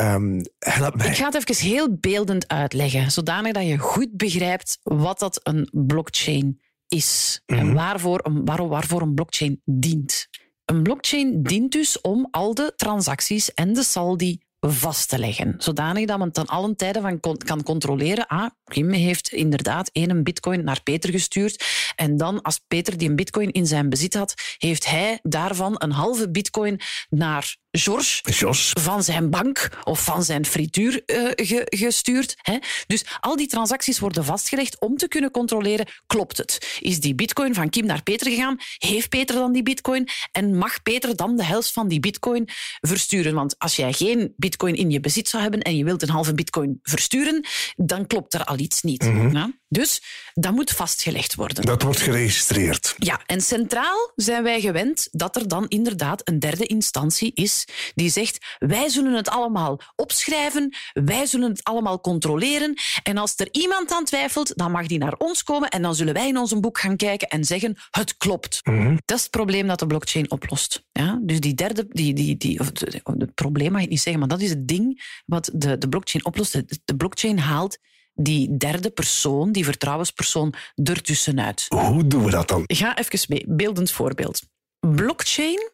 Um, 0.00 0.42
help 0.58 0.96
mij. 0.96 1.06
Ik 1.06 1.16
ga 1.16 1.24
het 1.30 1.48
even 1.48 1.66
heel 1.66 1.96
beeldend 2.00 2.48
uitleggen, 2.48 3.10
zodanig 3.10 3.52
dat 3.52 3.66
je 3.66 3.78
goed 3.78 4.16
begrijpt 4.16 4.78
wat 4.82 5.18
dat 5.18 5.40
een 5.42 5.68
blockchain 5.72 6.60
is 6.88 7.40
mm 7.46 7.56
-hmm. 7.56 7.64
en 7.64 7.72
mhm. 7.72 7.82
waarvoor, 7.84 8.20
waar, 8.44 8.68
waarvoor 8.68 9.02
een 9.02 9.14
blockchain 9.14 9.60
dient. 9.64 10.28
Een 10.64 10.82
blockchain 10.82 11.42
dient 11.42 11.72
dus 11.72 12.00
om 12.00 12.28
al 12.30 12.54
de 12.54 12.72
transacties 12.76 13.54
en 13.54 13.72
de 13.72 13.82
saldi 13.82 14.40
vast 14.72 15.08
te 15.08 15.18
leggen. 15.18 15.54
Zodanig 15.58 16.06
dat 16.06 16.18
men 16.18 16.32
ten 16.32 16.46
allen 16.46 16.76
tijden 16.76 17.02
van 17.02 17.36
kan 17.38 17.62
controleren. 17.62 18.26
Ah, 18.26 18.50
Kim 18.64 18.90
heeft 18.90 19.32
inderdaad 19.32 19.90
één 19.92 20.22
bitcoin 20.22 20.64
naar 20.64 20.82
Peter 20.82 21.10
gestuurd. 21.10 21.64
En 21.96 22.16
dan, 22.16 22.42
als 22.42 22.60
Peter 22.68 22.98
die 22.98 23.08
een 23.08 23.16
bitcoin 23.16 23.50
in 23.50 23.66
zijn 23.66 23.88
bezit 23.88 24.14
had, 24.14 24.34
heeft 24.58 24.86
hij 24.86 25.18
daarvan 25.22 25.74
een 25.78 25.92
halve 25.92 26.30
bitcoin 26.30 26.80
naar 27.08 27.56
George 27.78 28.70
van 28.80 29.02
zijn 29.02 29.30
bank 29.30 29.68
of 29.84 30.04
van 30.04 30.22
zijn 30.24 30.46
frituur 30.46 31.02
eh, 31.06 31.22
ge- 31.34 31.66
gestuurd. 31.76 32.34
Hè? 32.42 32.58
Dus 32.86 33.04
al 33.20 33.36
die 33.36 33.46
transacties 33.46 33.98
worden 33.98 34.24
vastgelegd 34.24 34.80
om 34.80 34.96
te 34.96 35.08
kunnen 35.08 35.30
controleren, 35.30 35.86
klopt 36.06 36.36
het? 36.36 36.78
Is 36.80 37.00
die 37.00 37.14
bitcoin 37.14 37.54
van 37.54 37.70
Kim 37.70 37.86
naar 37.86 38.02
Peter 38.02 38.30
gegaan? 38.30 38.56
Heeft 38.78 39.08
Peter 39.08 39.34
dan 39.36 39.52
die 39.52 39.62
bitcoin? 39.62 40.08
En 40.32 40.56
mag 40.58 40.82
Peter 40.82 41.16
dan 41.16 41.36
de 41.36 41.44
helft 41.44 41.72
van 41.72 41.88
die 41.88 42.00
bitcoin 42.00 42.48
versturen? 42.80 43.34
Want 43.34 43.58
als 43.58 43.76
jij 43.76 43.92
geen 43.92 44.32
bitcoin 44.36 44.74
in 44.74 44.90
je 44.90 45.00
bezit 45.00 45.28
zou 45.28 45.42
hebben 45.42 45.62
en 45.62 45.76
je 45.76 45.84
wilt 45.84 46.02
een 46.02 46.10
halve 46.10 46.34
bitcoin 46.34 46.78
versturen, 46.82 47.44
dan 47.76 48.06
klopt 48.06 48.34
er 48.34 48.44
al 48.44 48.58
iets 48.58 48.82
niet. 48.82 49.04
Ja? 49.32 49.50
Dus 49.74 50.02
dat 50.34 50.52
moet 50.52 50.70
vastgelegd 50.70 51.34
worden. 51.34 51.64
Dat 51.64 51.82
wordt 51.82 52.00
geregistreerd. 52.00 52.94
Ja, 52.96 53.20
en 53.26 53.40
centraal 53.40 54.12
zijn 54.16 54.42
wij 54.42 54.60
gewend 54.60 55.08
dat 55.10 55.36
er 55.36 55.48
dan 55.48 55.68
inderdaad 55.68 56.28
een 56.28 56.38
derde 56.38 56.66
instantie 56.66 57.32
is 57.34 57.64
die 57.94 58.10
zegt 58.10 58.56
wij 58.58 58.88
zullen 58.88 59.12
het 59.12 59.28
allemaal 59.28 59.80
opschrijven, 59.96 60.74
wij 60.92 61.26
zullen 61.26 61.50
het 61.50 61.64
allemaal 61.64 62.00
controleren 62.00 62.74
en 63.02 63.16
als 63.16 63.34
er 63.36 63.48
iemand 63.50 63.92
aan 63.92 64.04
twijfelt, 64.04 64.56
dan 64.56 64.70
mag 64.70 64.86
die 64.86 64.98
naar 64.98 65.14
ons 65.18 65.42
komen 65.42 65.68
en 65.68 65.82
dan 65.82 65.94
zullen 65.94 66.14
wij 66.14 66.28
in 66.28 66.38
ons 66.38 66.60
boek 66.60 66.78
gaan 66.78 66.96
kijken 66.96 67.28
en 67.28 67.44
zeggen 67.44 67.76
het 67.90 68.16
klopt. 68.16 68.60
Dat 69.04 69.16
is 69.16 69.22
het 69.22 69.30
probleem 69.30 69.66
dat 69.66 69.78
de 69.78 69.86
blockchain 69.86 70.30
oplost. 70.30 70.84
Ja? 70.92 71.18
Dus 71.22 71.40
die 71.40 71.54
derde, 71.54 71.86
die, 71.88 72.14
die, 72.14 72.36
die, 72.36 72.60
of 72.60 72.70
het 73.04 73.34
probleem 73.34 73.72
mag 73.72 73.82
ik 73.82 73.88
niet 73.88 74.00
zeggen, 74.00 74.20
maar 74.20 74.38
dat 74.38 74.40
is 74.40 74.50
het 74.50 74.68
ding 74.68 75.20
wat 75.26 75.50
de, 75.54 75.78
de 75.78 75.88
blockchain 75.88 76.24
oplost. 76.24 76.52
De, 76.52 76.80
de 76.84 76.96
blockchain 76.96 77.38
haalt 77.38 77.78
die 78.14 78.56
derde 78.56 78.90
persoon, 78.90 79.52
die 79.52 79.64
vertrouwenspersoon, 79.64 80.54
ertussenuit. 80.74 81.66
Hoe 81.68 82.06
doen 82.06 82.24
we 82.24 82.30
dat 82.30 82.48
dan? 82.48 82.62
Ga 82.66 82.98
even 82.98 83.26
mee. 83.28 83.44
Beeldend 83.48 83.90
voorbeeld. 83.90 84.42
Blockchain 84.80 85.70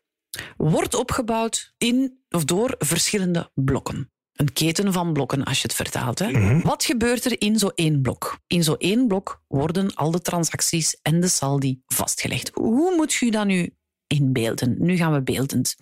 wordt 0.56 0.94
opgebouwd 0.94 1.75
in 1.78 2.23
of 2.28 2.44
door 2.44 2.75
verschillende 2.78 3.50
blokken. 3.54 4.11
Een 4.32 4.52
keten 4.52 4.92
van 4.92 5.12
blokken, 5.12 5.44
als 5.44 5.56
je 5.56 5.62
het 5.62 5.75
vertaalt. 5.76 6.18
Hè. 6.18 6.61
Wat 6.61 6.85
gebeurt 6.85 7.25
er 7.25 7.40
in 7.40 7.59
zo 7.59 7.70
één 7.75 8.02
blok? 8.02 8.38
In 8.47 8.64
zo 8.64 8.75
één 8.75 9.06
blok 9.06 9.42
worden 9.47 9.94
al 9.94 10.11
de 10.11 10.20
transacties 10.20 10.99
en 11.02 11.20
de 11.20 11.28
saldi 11.28 11.82
vastgelegd. 11.87 12.50
Hoe 12.54 12.97
moet 12.97 13.12
je 13.12 13.30
dat 13.30 13.47
nu 13.47 13.76
inbeelden? 14.06 14.76
Nu 14.78 14.97
gaan 14.97 15.12
we 15.12 15.23
beeldend. 15.23 15.76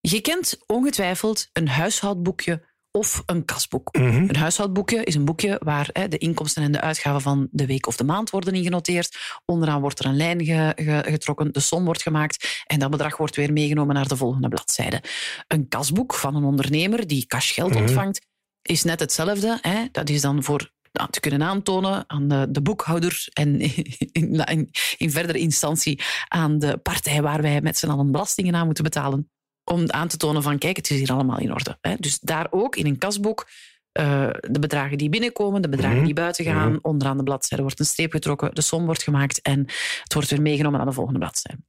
Je 0.00 0.20
kent 0.20 0.58
ongetwijfeld 0.66 1.48
een 1.52 1.68
huishoudboekje 1.68 2.68
of 2.92 3.22
een 3.26 3.44
kasboek. 3.44 3.88
Een 4.28 4.36
huishoudboekje 4.36 5.04
is 5.04 5.14
een 5.14 5.24
boekje 5.24 5.60
waar 5.64 5.88
hè, 5.92 6.08
de 6.08 6.18
inkomsten 6.18 6.62
en 6.62 6.72
de 6.72 6.80
uitgaven 6.80 7.20
van 7.20 7.48
de 7.50 7.66
week 7.66 7.86
of 7.86 7.96
de 7.96 8.04
maand 8.04 8.30
worden 8.30 8.54
in 8.54 8.62
genoteerd. 8.62 9.16
Onderaan 9.44 9.80
wordt 9.80 9.98
er 9.98 10.04
een 10.04 10.16
lijn 10.16 10.44
ge- 10.44 10.72
ge- 10.76 11.04
getrokken, 11.06 11.52
de 11.52 11.60
som 11.60 11.84
wordt 11.84 12.02
gemaakt 12.02 12.62
en 12.66 12.78
dat 12.78 12.90
bedrag 12.90 13.16
wordt 13.16 13.36
weer 13.36 13.52
meegenomen 13.52 13.94
naar 13.94 14.08
de 14.08 14.16
volgende 14.16 14.48
bladzijde. 14.48 15.02
Een 15.46 15.68
kasboek 15.68 16.14
van 16.14 16.34
een 16.34 16.44
ondernemer 16.44 17.06
die 17.06 17.26
cashgeld 17.26 17.76
ontvangt 17.76 18.20
is 18.62 18.82
net 18.82 19.00
hetzelfde. 19.00 19.58
Hè. 19.60 19.84
Dat 19.92 20.08
is 20.08 20.20
dan 20.20 20.42
voor 20.42 20.70
nou, 20.92 21.10
te 21.10 21.20
kunnen 21.20 21.42
aantonen 21.42 22.04
aan 22.06 22.28
de, 22.28 22.46
de 22.50 22.62
boekhouder 22.62 23.28
en 23.32 23.60
in, 24.12 24.44
in, 24.44 24.70
in 24.96 25.10
verdere 25.10 25.38
instantie 25.38 26.02
aan 26.28 26.58
de 26.58 26.78
partij 26.78 27.22
waar 27.22 27.42
wij 27.42 27.60
met 27.60 27.78
z'n 27.78 27.88
allen 27.88 28.10
belastingen 28.10 28.54
aan 28.54 28.66
moeten 28.66 28.84
betalen 28.84 29.30
om 29.70 29.90
aan 29.90 30.08
te 30.08 30.16
tonen 30.16 30.42
van 30.42 30.58
kijk, 30.58 30.76
het 30.76 30.90
is 30.90 30.98
hier 30.98 31.12
allemaal 31.12 31.38
in 31.38 31.52
orde. 31.52 31.78
Hè. 31.80 31.94
Dus 31.98 32.18
daar 32.18 32.46
ook 32.50 32.76
in 32.76 32.86
een 32.86 32.98
kasboek 32.98 33.48
eh, 33.92 34.30
de 34.40 34.58
bedragen 34.58 34.98
die 34.98 35.08
binnenkomen, 35.08 35.62
de 35.62 35.68
bedragen 35.68 36.04
die 36.04 36.14
buiten 36.14 36.44
gaan, 36.44 36.78
onderaan 36.82 37.16
de 37.16 37.22
bladzijde 37.22 37.62
wordt 37.62 37.80
een 37.80 37.86
streep 37.86 38.12
getrokken, 38.12 38.54
de 38.54 38.60
som 38.60 38.84
wordt 38.84 39.02
gemaakt 39.02 39.42
en 39.42 39.58
het 40.02 40.14
wordt 40.14 40.30
weer 40.30 40.42
meegenomen 40.42 40.78
naar 40.78 40.88
de 40.88 40.94
volgende 40.94 41.18
bladzijde. 41.18 41.62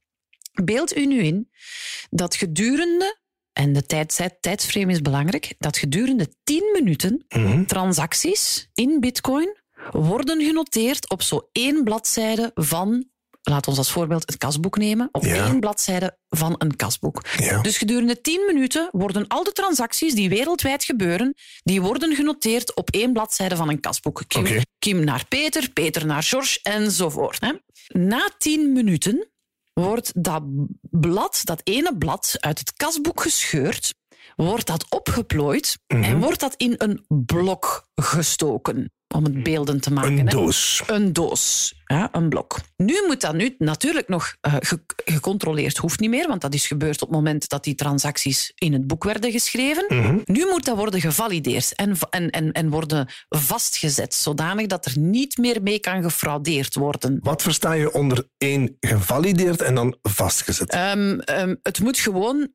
Beeld 0.64 0.96
u 0.96 1.06
nu 1.06 1.22
in 1.22 1.50
dat 2.10 2.36
gedurende, 2.36 3.20
en 3.52 3.72
de 3.72 3.86
tijd, 3.86 4.36
tijdsframe 4.40 4.92
is 4.92 5.02
belangrijk, 5.02 5.54
dat 5.58 5.78
gedurende 5.78 6.28
10 6.44 6.70
minuten 6.72 7.26
transacties 7.66 8.68
in 8.74 9.00
bitcoin 9.00 9.56
worden 9.90 10.42
genoteerd 10.42 11.10
op 11.10 11.22
zo 11.22 11.48
één 11.52 11.84
bladzijde 11.84 12.50
van, 12.54 13.08
laat 13.42 13.68
ons 13.68 13.78
als 13.78 13.92
voorbeeld 13.92 14.22
het 14.26 14.36
kasboek 14.36 14.76
nemen, 14.76 15.08
op 15.12 15.24
Ja. 15.24 15.46
één 15.46 15.60
bladzijde 15.60 16.18
van 16.28 16.54
een 16.58 16.76
kasboek. 16.76 17.24
Ja. 17.36 17.60
Dus 17.60 17.78
gedurende 17.78 18.20
10 18.20 18.44
minuten 18.46 18.88
worden 18.92 19.26
al 19.26 19.44
de 19.44 19.52
transacties 19.52 20.14
die 20.14 20.28
wereldwijd 20.28 20.84
gebeuren, 20.84 21.34
die 21.62 21.82
worden 21.82 22.14
genoteerd 22.14 22.74
op 22.74 22.90
één 22.90 23.12
bladzijde 23.12 23.56
van 23.56 23.68
een 23.68 23.80
kasboek. 23.80 24.22
Kim, 24.78 25.04
naar 25.04 25.26
Peter, 25.28 25.70
Peter 25.70 26.06
naar 26.06 26.22
George 26.22 26.58
enzovoort. 26.62 27.40
Hè. 27.40 27.52
Na 27.98 28.28
10 28.38 28.72
minuten 28.72 29.28
wordt 29.72 30.12
dat 30.24 30.42
blad, 30.90 31.40
dat 31.44 31.60
ene 31.64 31.96
blad, 31.98 32.36
uit 32.40 32.58
het 32.58 32.72
kasboek 32.72 33.20
gescheurd, 33.22 33.94
wordt 34.36 34.66
dat 34.66 34.86
opgeplooid 34.88 35.78
en 35.86 36.20
wordt 36.20 36.40
dat 36.40 36.54
in 36.56 36.74
een 36.76 37.04
blok 37.26 37.88
gestoken. 37.94 38.92
Om 39.12 39.24
het 39.24 39.42
beeldend 39.42 39.82
te 39.82 39.92
maken. 39.92 40.18
Een 40.18 40.26
hè. 40.26 40.32
doos. 40.36 40.82
Een 40.86 41.12
doos, 41.12 41.74
ja, 41.86 42.08
een 42.12 42.28
blok. 42.28 42.60
Nu 42.76 43.04
moet 43.06 43.20
dat 43.20 43.34
nu 43.34 43.54
natuurlijk 43.58 44.08
nog 44.08 44.36
ge- 44.40 44.84
gecontroleerd, 45.04 45.76
hoeft 45.76 46.00
niet 46.00 46.10
meer, 46.10 46.28
want 46.28 46.40
dat 46.40 46.54
is 46.54 46.66
gebeurd 46.66 47.02
op 47.02 47.08
het 47.08 47.16
moment 47.16 47.48
dat 47.48 47.64
die 47.64 47.74
transacties 47.74 48.52
in 48.54 48.72
het 48.72 48.86
boek 48.86 49.04
werden 49.04 49.30
geschreven. 49.32 50.22
Nu 50.24 50.46
moet 50.50 50.64
dat 50.64 50.76
worden 50.76 51.00
gevalideerd 51.00 51.74
en, 51.74 51.96
en, 52.10 52.30
en, 52.30 52.52
en 52.52 52.70
worden 52.70 53.08
vastgezet, 53.28 54.14
zodanig 54.14 54.66
dat 54.66 54.86
er 54.86 54.98
niet 54.98 55.36
meer 55.36 55.62
mee 55.62 55.78
kan 55.78 56.02
gefraudeerd 56.02 56.74
worden. 56.74 57.18
Wat 57.22 57.42
versta 57.42 57.72
je 57.72 57.92
onder 57.92 58.28
één 58.38 58.76
gevalideerd 58.80 59.60
en 59.60 59.74
dan 59.74 59.96
vastgezet? 60.02 60.70
Ehm, 60.70 61.18
ehm, 61.18 61.54
het 61.62 61.80
moet 61.80 61.98
gewoon 61.98 62.48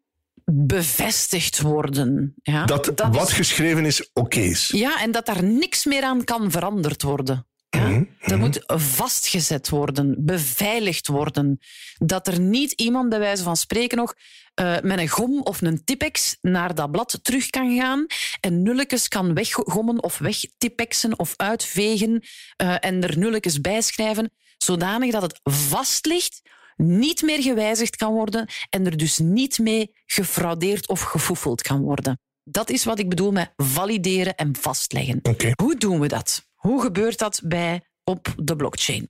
bevestigd 0.51 1.61
worden. 1.61 2.33
Ja? 2.43 2.65
dat, 2.65 2.85
Dat 2.95 3.15
wat 3.15 3.27
is- 3.27 3.33
geschreven 3.33 3.85
is, 3.85 4.09
oké 4.13 4.39
is. 4.39 4.67
Ja, 4.75 5.01
en 5.01 5.11
dat 5.11 5.25
daar 5.25 5.43
niks 5.43 5.85
meer 5.85 6.03
aan 6.03 6.23
kan 6.23 6.51
veranderd 6.51 7.01
worden. 7.01 7.47
Ja? 7.69 7.87
Mhm, 7.87 8.03
Dat 8.25 8.39
moet 8.39 8.63
vastgezet 8.65 9.69
worden, 9.69 10.15
beveiligd 10.25 11.07
worden. 11.07 11.59
Dat 11.97 12.27
er 12.27 12.39
niet 12.39 12.71
iemand, 12.71 13.09
bij 13.09 13.19
wijze 13.19 13.43
van 13.43 13.57
spreken 13.57 13.97
nog, 13.97 14.13
eh, 14.53 14.75
met 14.81 14.97
een 14.99 15.07
gom 15.07 15.41
of 15.41 15.61
een 15.61 15.83
tipex 15.83 16.37
naar 16.41 16.75
dat 16.75 16.91
blad 16.91 17.19
terug 17.21 17.49
kan 17.49 17.77
gaan 17.77 18.05
en 18.39 18.61
nulletjes 18.63 19.07
kan 19.07 19.33
weggommen 19.33 20.03
of 20.03 20.17
wegtipexen 20.17 21.19
of 21.19 21.33
uitvegen 21.35 22.23
eh, 22.55 22.75
en 22.79 23.03
er 23.03 23.17
nulletjes 23.17 23.61
bijschrijven, 23.61 24.31
zodanig 24.57 25.11
dat 25.11 25.21
het 25.21 25.39
vast 25.43 26.05
ligt, 26.05 26.41
niet 26.77 27.21
meer 27.21 27.41
gewijzigd 27.41 27.95
kan 27.95 28.13
worden 28.13 28.47
en 28.69 28.85
er 28.85 28.97
dus 28.97 29.17
niet 29.17 29.59
mee 29.59 29.91
gefraudeerd 30.05 30.87
of 30.87 31.01
gefoefeld 31.01 31.61
kan 31.61 31.81
worden. 31.81 32.19
Dat 32.43 32.69
is 32.69 32.83
wat 32.83 32.99
ik 32.99 33.09
bedoel 33.09 33.31
met 33.31 33.53
valideren 33.55 34.35
en 34.35 34.55
vastleggen. 34.55 35.21
Hoe 35.55 35.75
doen 35.75 35.99
we 35.99 36.07
dat? 36.07 36.45
Hoe 36.55 36.81
gebeurt 36.81 37.17
dat 37.17 37.41
bij, 37.43 37.81
op 38.03 38.33
de 38.37 38.55
blockchain? 38.55 39.09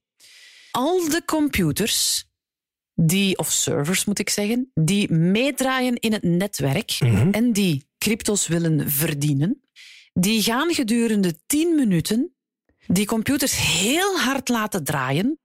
Al 0.72 1.10
de 1.10 1.22
computers, 1.26 2.26
die, 2.94 3.38
of 3.38 3.52
servers 3.52 4.06
moet 4.06 4.20
ik 4.20 4.30
zeggen, 4.30 4.72
die 4.74 5.12
meedraaien 5.12 5.96
in 5.96 6.14
het 6.14 6.24
netwerk 6.24 6.98
en 7.32 7.54
die 7.54 7.88
cryptos 7.98 8.48
willen 8.48 8.92
verdienen, 8.92 9.62
die 10.14 10.42
gaan 10.42 10.74
gedurende 10.74 11.40
10 11.46 11.76
minuten 11.76 12.32
die 12.88 13.06
computers 13.06 13.58
heel 13.58 14.20
hard 14.20 14.50
laten 14.50 14.84
draaien 14.84 15.40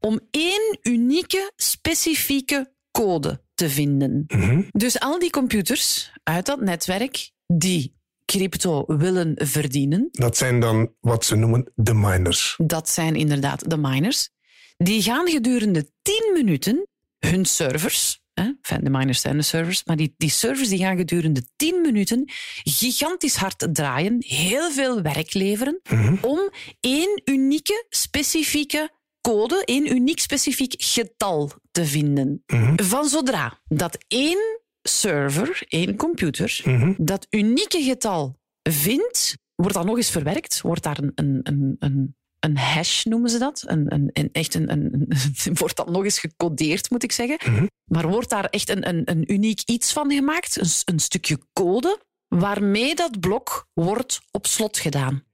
om 0.00 0.20
één 0.30 0.78
unieke, 0.82 1.52
specifieke 1.56 2.72
code 2.90 3.42
te 3.54 3.70
vinden. 3.70 4.24
Dus 4.70 5.00
al 5.00 5.18
die 5.18 5.30
computers 5.30 6.12
uit 6.22 6.46
dat 6.46 6.60
netwerk 6.60 7.30
die 7.46 7.98
crypto 8.24 8.84
willen 8.86 9.32
verdienen, 9.36 10.08
Dat 10.10 10.36
zijn 10.36 10.60
dan 10.60 10.92
wat 11.00 11.24
ze 11.24 11.36
noemen 11.36 11.72
de 11.74 11.94
miners. 11.94 12.54
dat 12.62 12.88
zijn 12.88 13.14
inderdaad 13.16 13.70
de 13.70 13.76
miners, 13.76 14.30
die 14.76 15.02
gaan 15.02 15.28
gedurende 15.28 15.90
10 16.02 16.30
minuten 16.34 16.86
hun 17.18 17.44
servers, 17.44 18.20
enfin, 18.34 18.84
de 18.84 18.90
miners 18.90 19.20
zijn 19.20 19.36
de 19.36 19.42
servers, 19.42 19.84
maar 19.84 19.96
die, 19.96 20.14
die 20.16 20.30
servers 20.30 20.68
die 20.68 20.78
gaan 20.78 20.96
gedurende 20.96 21.42
10 21.56 21.80
minuten 21.80 22.22
gigantisch 22.62 23.36
hard 23.36 23.68
draaien, 23.72 24.16
heel 24.26 24.70
veel 24.70 25.02
werk 25.02 25.34
leveren, 25.34 25.80
om 26.20 26.50
één 26.80 27.22
unieke, 27.24 27.84
specifieke 27.88 28.90
code, 29.20 29.62
één 29.64 29.92
uniek 29.92 30.20
specifiek 30.20 30.74
getal 30.76 31.50
te 31.70 31.84
vinden. 31.84 32.42
Van 32.76 33.08
zodra 33.08 33.60
dat 33.68 33.98
één 34.08 34.60
server, 34.82 35.62
één 35.68 35.96
computer, 35.96 36.60
dat 36.96 37.26
unieke 37.30 37.82
getal 37.82 38.38
vindt, 38.62 39.36
wordt 39.54 39.74
dat 39.74 39.84
nog 39.86 39.96
eens 39.96 40.10
verwerkt, 40.10 40.60
wordt 40.60 40.82
daar 40.82 40.98
een, 40.98 41.12
een, 41.14 41.40
een, 41.42 41.76
een, 41.78 42.16
een 42.38 42.56
hash, 42.56 43.04
noemen 43.04 43.30
ze 43.30 43.38
dat. 43.38 43.62
Een, 43.66 43.94
een, 43.94 44.10
een, 44.12 44.28
echt 44.32 44.54
een, 44.54 44.70
een, 44.72 44.92
een- 44.92 45.54
wordt 45.54 45.76
dat 45.76 45.90
nog 45.90 46.04
eens 46.04 46.18
gecodeerd, 46.18 46.90
moet 46.90 47.02
ik 47.02 47.12
zeggen. 47.12 47.68
Maar 47.84 48.08
wordt 48.08 48.30
daar 48.30 48.44
echt 48.44 48.68
een, 48.68 48.88
een, 48.88 49.02
een 49.04 49.32
uniek 49.32 49.60
iets 49.64 49.92
van 49.92 50.12
gemaakt, 50.12 50.60
een, 50.60 50.68
een 50.94 50.98
stukje 51.00 51.38
code, 51.52 52.00
waarmee 52.28 52.94
dat 52.94 53.20
blok 53.20 53.68
wordt 53.74 54.20
op 54.30 54.46
slot 54.46 54.78
gedaan. 54.78 55.24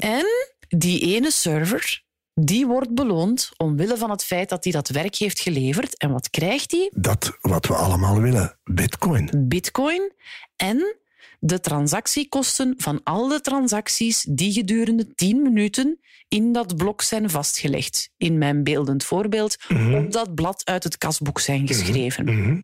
En 0.00 0.24
die 0.68 1.00
ene 1.14 1.30
server, 1.30 2.04
die 2.40 2.66
wordt 2.66 2.94
beloond 2.94 3.50
omwille 3.56 3.96
van 3.96 4.10
het 4.10 4.24
feit 4.24 4.48
dat 4.48 4.64
hij 4.64 4.72
dat 4.72 4.88
werk 4.88 5.16
heeft 5.16 5.40
geleverd. 5.40 5.96
En 5.96 6.12
wat 6.12 6.30
krijgt 6.30 6.70
hij? 6.70 6.90
Dat 6.94 7.36
wat 7.40 7.66
we 7.66 7.74
allemaal 7.74 8.20
willen. 8.20 8.58
Bitcoin. 8.64 9.30
Bitcoin 9.48 10.12
en 10.56 10.96
de 11.40 11.60
transactiekosten 11.60 12.74
van 12.76 13.00
al 13.02 13.28
de 13.28 13.40
transacties 13.40 14.26
die 14.28 14.52
gedurende 14.52 15.14
10 15.14 15.42
minuten 15.42 16.00
in 16.28 16.52
dat 16.52 16.76
blok 16.76 17.02
zijn 17.02 17.30
vastgelegd. 17.30 18.10
In 18.16 18.38
mijn 18.38 18.64
beeldend 18.64 19.04
voorbeeld, 19.04 19.56
op 19.94 20.12
dat 20.12 20.34
blad 20.34 20.64
uit 20.64 20.84
het 20.84 20.98
kasboek 20.98 21.40
zijn 21.40 21.66
geschreven. 21.66 22.24
Mhm. 22.24 22.60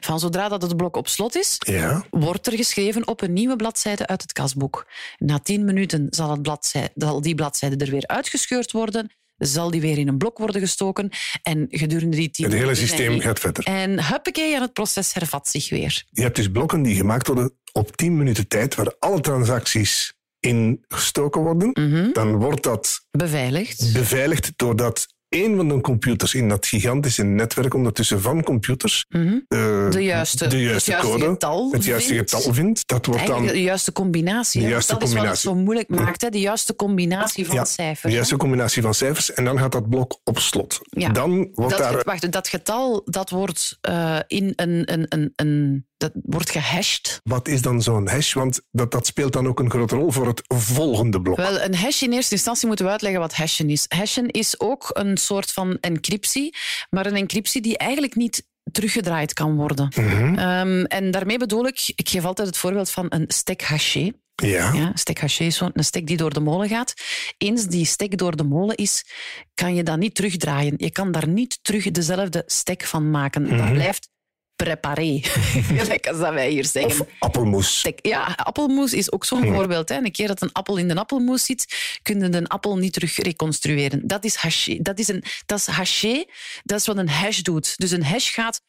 Van 0.00 0.18
zodra 0.20 0.48
dat 0.48 0.62
het 0.62 0.76
blok 0.76 0.96
op 0.96 1.08
slot 1.08 1.36
is, 1.36 1.56
Ja. 1.58 2.04
wordt 2.10 2.46
er 2.46 2.52
geschreven 2.52 3.06
op 3.08 3.22
een 3.22 3.32
nieuwe 3.32 3.56
bladzijde 3.56 4.06
uit 4.06 4.22
het 4.22 4.32
kasboek. 4.32 4.86
Na 5.18 5.38
10 5.38 5.64
minuten 5.64 6.06
zal, 6.10 6.30
het 6.30 6.42
bladzij, 6.42 6.88
zal 6.94 7.20
die 7.20 7.34
bladzijde 7.34 7.84
er 7.84 7.90
weer 7.90 8.06
uitgescheurd 8.06 8.72
worden, 8.72 9.10
zal 9.36 9.70
die 9.70 9.80
weer 9.80 9.98
in 9.98 10.08
een 10.08 10.18
blok 10.18 10.38
worden 10.38 10.60
gestoken 10.60 11.10
en 11.42 11.66
gedurende 11.70 12.16
die 12.16 12.30
10 12.30 12.44
Het 12.44 12.54
hele 12.54 12.74
systeem 12.74 13.20
gaat 13.20 13.38
verder. 13.40 13.64
En 13.64 14.04
huppakee, 14.06 14.54
en 14.54 14.60
het 14.60 14.72
proces 14.72 15.12
hervat 15.14 15.48
zich 15.48 15.70
weer. 15.70 16.04
Je 16.10 16.22
hebt 16.22 16.36
dus 16.36 16.50
blokken 16.50 16.82
die 16.82 16.94
gemaakt 16.94 17.26
worden 17.26 17.52
op 17.72 17.96
10 17.96 18.16
minuten 18.16 18.48
tijd, 18.48 18.74
waar 18.74 18.94
alle 18.98 19.20
transacties 19.20 20.14
in 20.40 20.84
gestoken 20.88 21.40
worden. 21.40 21.68
Mhm. 21.72 22.12
Dan 22.12 22.36
wordt 22.36 22.62
dat 22.62 23.06
Beveiligd. 23.10 23.92
beveiligd 23.92 24.52
doordat 24.56 25.06
één 25.28 25.56
van 25.56 25.68
de 25.68 25.80
computers 25.80 26.34
in 26.34 26.48
dat 26.48 26.66
gigantische 26.66 27.24
netwerk 27.24 27.74
ondertussen 27.74 28.20
van 28.20 28.42
computers 28.42 29.04
Mhm. 29.08 29.26
eh, 29.48 29.90
De 29.90 30.02
juiste, 30.02 30.46
de 30.46 30.62
juiste 30.62 30.90
het 30.92 31.00
juiste 31.02 31.18
code, 31.18 31.30
getal 31.32 31.70
het 31.72 31.84
juiste 31.84 32.14
vindt. 32.14 32.30
getal 32.34 32.52
vindt. 32.54 32.82
Dat 32.88 33.06
wordt 33.06 33.20
Eigenlijk 33.20 33.48
dan 33.48 33.56
de 33.56 33.62
juiste 33.62 33.92
combinatie. 33.92 34.60
De 34.62 34.68
juiste 34.68 34.92
dat 34.92 35.02
is 35.02 35.14
wat 35.14 35.24
het 35.26 35.38
zo 35.38 35.54
moeilijk 35.54 35.88
maakt, 35.88 36.20
hè? 36.22 36.28
de 36.30 36.40
juiste 36.40 36.76
combinatie 36.76 37.46
van 37.46 37.54
Ja, 37.54 37.64
cijfers. 37.64 38.02
de 38.02 38.08
hè. 38.08 38.14
juiste 38.14 38.36
combinatie 38.36 38.82
van 38.82 38.94
cijfers 38.94 39.32
en 39.32 39.44
dan 39.44 39.58
gaat 39.58 39.72
dat 39.72 39.88
blok 39.88 40.20
op 40.24 40.38
slot. 40.38 40.78
Ja. 40.82 41.08
Dan 41.08 41.48
wordt 41.54 41.76
Dat, 41.78 41.92
daar... 41.92 42.02
wacht, 42.04 42.32
dat 42.32 42.48
getal 42.48 43.02
dat 43.04 43.30
wordt, 43.30 43.78
eh, 43.80 44.18
in 44.26 44.52
een, 44.56 44.92
een, 44.92 45.06
een, 45.08 45.32
een, 45.36 45.86
dat 45.96 46.12
wordt 46.14 46.50
gehashed. 46.50 47.20
Wat 47.22 47.48
is 47.48 47.62
dan 47.62 47.82
zo'n 47.82 48.08
hash? 48.08 48.32
Want 48.32 48.60
dat, 48.70 48.90
dat 48.90 49.06
speelt 49.06 49.32
dan 49.32 49.46
ook 49.46 49.58
een 49.58 49.70
grote 49.70 49.96
rol 49.96 50.10
voor 50.10 50.26
het 50.26 50.42
volgende 50.46 51.20
blok. 51.22 51.36
Wel, 51.36 51.60
een 51.60 51.74
hash 51.74 52.02
in 52.02 52.12
eerste 52.12 52.34
instantie 52.34 52.66
moeten 52.66 52.84
we 52.84 52.90
uitleggen 52.90 53.20
wat 53.20 53.34
hashen 53.34 53.70
is. 53.70 53.84
Hashen 53.88 54.30
is 54.30 54.60
ook 54.60 54.90
een 54.92 55.16
soort 55.16 55.52
van 55.52 55.78
encryptie, 55.80 56.56
maar 56.90 57.06
een 57.06 57.16
encryptie 57.16 57.62
die 57.62 57.78
eigenlijk 57.78 58.14
niet 58.14 58.46
teruggedraaid 58.72 59.32
kan 59.32 59.56
worden. 59.56 59.92
Mhm. 59.96 60.38
Ehm, 60.38 60.84
en 60.84 61.10
daarmee 61.10 61.38
bedoel 61.38 61.66
ik, 61.66 61.92
ik 61.94 62.08
geef 62.08 62.24
altijd 62.24 62.48
het 62.48 62.56
voorbeeld 62.56 62.90
van 62.90 63.06
een 63.08 63.24
stek 63.28 63.62
haché. 63.62 64.12
Ja. 64.34 64.72
Ja, 64.72 64.86
een 64.86 64.98
stek 64.98 65.20
haché 65.20 65.44
is 65.44 65.56
zo'n 65.56 65.70
een 65.72 65.84
stek 65.84 66.06
die 66.06 66.16
door 66.16 66.32
de 66.32 66.40
molen 66.40 66.68
gaat. 66.68 66.94
Eens 67.38 67.66
die 67.66 67.84
stek 67.84 68.18
door 68.18 68.36
de 68.36 68.44
molen 68.44 68.76
is, 68.76 69.06
kan 69.54 69.74
je 69.74 69.82
dat 69.82 69.98
niet 69.98 70.14
terugdraaien. 70.14 70.74
Je 70.76 70.90
kan 70.90 71.12
daar 71.12 71.28
niet 71.28 71.58
terug 71.62 71.90
dezelfde 71.90 72.42
stek 72.46 72.84
van 72.84 73.10
maken. 73.10 73.42
Mhm. 73.42 73.56
Dat 73.56 73.72
blijft 73.72 74.08
préparé. 74.56 75.20
Gelijk 75.22 76.06
als 76.08 76.18
dat 76.18 76.32
wij 76.32 76.50
hier 76.50 76.64
zeggen. 76.64 77.00
Of 77.00 77.06
appelmoes. 77.18 77.86
Ja, 78.02 78.24
appelmoes 78.24 78.92
is 78.92 79.12
ook 79.12 79.24
zo'n 79.24 79.54
voorbeeld. 79.54 79.88
Hè. 79.88 79.96
Een 79.96 80.12
keer 80.12 80.26
dat 80.26 80.42
een 80.42 80.52
appel 80.52 80.76
in 80.76 80.88
de 80.88 80.94
appelmoes 80.94 81.44
zit, 81.44 81.98
kun 82.02 82.20
je 82.20 82.28
de 82.28 82.48
appel 82.48 82.76
niet 82.76 82.92
terug 82.92 83.16
reconstrueren. 83.16 84.06
Dat 84.06 84.24
is 84.24 84.34
haché. 84.34 84.78
Dat 84.80 84.98
is, 84.98 85.08
een, 85.08 85.24
dat 85.46 85.58
is 85.58 85.66
haché. 85.66 86.24
Dat 86.64 86.78
is 86.80 86.86
wat 86.86 86.96
een 86.96 87.08
hash 87.08 87.38
doet. 87.38 87.76
Dus 87.76 87.90
een 87.90 88.04
hash 88.04 88.34
gaat... 88.34 88.62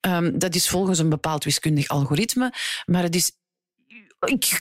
ehm, 0.00 0.38
dat 0.38 0.54
is 0.54 0.68
volgens 0.68 0.98
een 0.98 1.08
bepaald 1.08 1.44
wiskundig 1.44 1.88
algoritme, 1.88 2.52
maar 2.84 3.02
het 3.02 3.14
is 3.14 3.32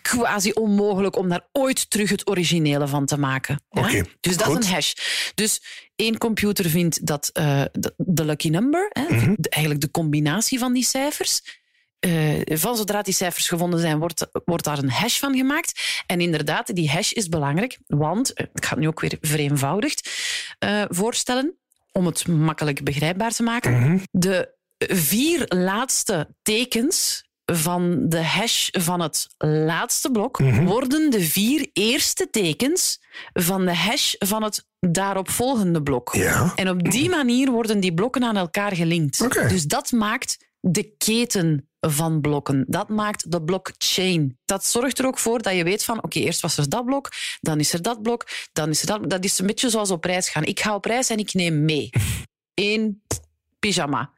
quasi 0.01 0.51
onmogelijk 0.51 1.15
om 1.15 1.29
daar 1.29 1.47
ooit 1.51 1.89
terug 1.89 2.09
het 2.09 2.29
originele 2.29 2.87
van 2.87 3.05
te 3.05 3.17
maken. 3.17 3.61
Oké, 3.69 4.03
dus 4.19 4.37
dat 4.37 4.47
goed. 4.47 4.59
is 4.59 4.65
een 4.65 4.73
hash. 4.73 4.93
Dus 5.35 5.61
één 5.95 6.17
computer 6.17 6.69
vindt 6.69 7.05
dat 7.05 7.29
eh, 7.33 7.61
de, 7.71 7.93
de 7.97 8.25
lucky 8.25 8.49
number, 8.49 8.89
hè, 8.89 9.15
Mhm. 9.15 9.33
de- 9.37 9.49
eigenlijk 9.49 9.83
de 9.83 9.91
combinatie 9.91 10.59
van 10.59 10.73
die 10.73 10.83
cijfers. 10.85 11.63
Eh, 11.99 12.41
van 12.57 12.75
zodra 12.77 13.01
die 13.01 13.13
cijfers 13.13 13.47
gevonden 13.47 13.79
zijn, 13.79 13.99
wordt, 13.99 14.27
wordt 14.45 14.63
daar 14.63 14.77
een 14.77 14.89
hash 14.89 15.19
van 15.19 15.35
gemaakt. 15.35 16.03
En 16.05 16.21
inderdaad, 16.21 16.75
die 16.75 16.89
hash 16.89 17.11
is 17.11 17.29
belangrijk, 17.29 17.77
want, 17.87 18.33
eh, 18.33 18.45
ik 18.53 18.65
ga 18.65 18.69
het 18.69 18.79
nu 18.79 18.87
ook 18.87 18.99
weer 18.99 19.17
vereenvoudigd 19.21 20.09
voorstellen, 20.89 21.57
om 21.91 22.05
het 22.05 22.27
makkelijk 22.27 22.83
begrijpbaar 22.83 23.31
te 23.31 23.43
maken. 23.43 23.79
Mhm. 23.79 23.97
De 24.11 24.53
vier 24.87 25.43
laatste 25.47 26.35
tekens 26.41 27.23
van 27.45 28.09
de 28.09 28.23
hash 28.23 28.67
van 28.71 28.99
het 28.99 29.27
laatste 29.37 30.11
blok 30.11 30.39
Mhm. 30.39 30.65
worden 30.65 31.09
de 31.11 31.21
vier 31.21 31.69
eerste 31.73 32.29
tekens 32.29 32.99
van 33.33 33.65
de 33.65 33.75
hash 33.75 34.13
van 34.17 34.43
het 34.43 34.65
daaropvolgende 34.91 35.83
blok. 35.83 36.13
Ja. 36.13 36.51
En 36.55 36.69
op 36.69 36.91
die 36.91 37.09
manier 37.09 37.51
worden 37.51 37.79
die 37.79 37.93
blokken 37.93 38.23
aan 38.23 38.37
elkaar 38.37 38.75
gelinkt. 38.75 39.49
Dus 39.49 39.63
dat 39.63 39.91
maakt 39.91 40.37
de 40.59 40.95
keten 40.97 41.69
van 41.79 42.21
blokken. 42.21 42.65
Dat 42.67 42.89
maakt 42.89 43.31
de 43.31 43.43
blockchain. 43.43 44.37
Dat 44.45 44.65
zorgt 44.65 44.99
er 44.99 45.05
ook 45.05 45.19
voor 45.19 45.41
dat 45.41 45.55
je 45.55 45.63
weet 45.63 45.83
van, 45.83 46.03
oké, 46.03 46.19
eerst 46.19 46.41
was 46.41 46.57
er 46.57 46.69
dat 46.69 46.85
blok, 46.85 47.11
dan 47.41 47.59
is 47.59 47.73
er 47.73 47.81
dat 47.81 48.01
blok, 48.01 48.27
dan 48.53 48.69
is 48.69 48.81
er 48.81 48.87
dat. 48.87 49.09
Dat 49.09 49.23
is 49.23 49.39
een 49.39 49.45
beetje 49.45 49.69
zoals 49.69 49.91
op 49.91 50.03
reis 50.03 50.29
gaan. 50.29 50.43
Ik 50.43 50.59
ga 50.59 50.75
op 50.75 50.85
reis 50.85 51.09
en 51.09 51.17
ik 51.17 51.33
neem 51.33 51.65
mee 51.65 51.89
één 52.53 53.03
pyjama. 53.59 54.13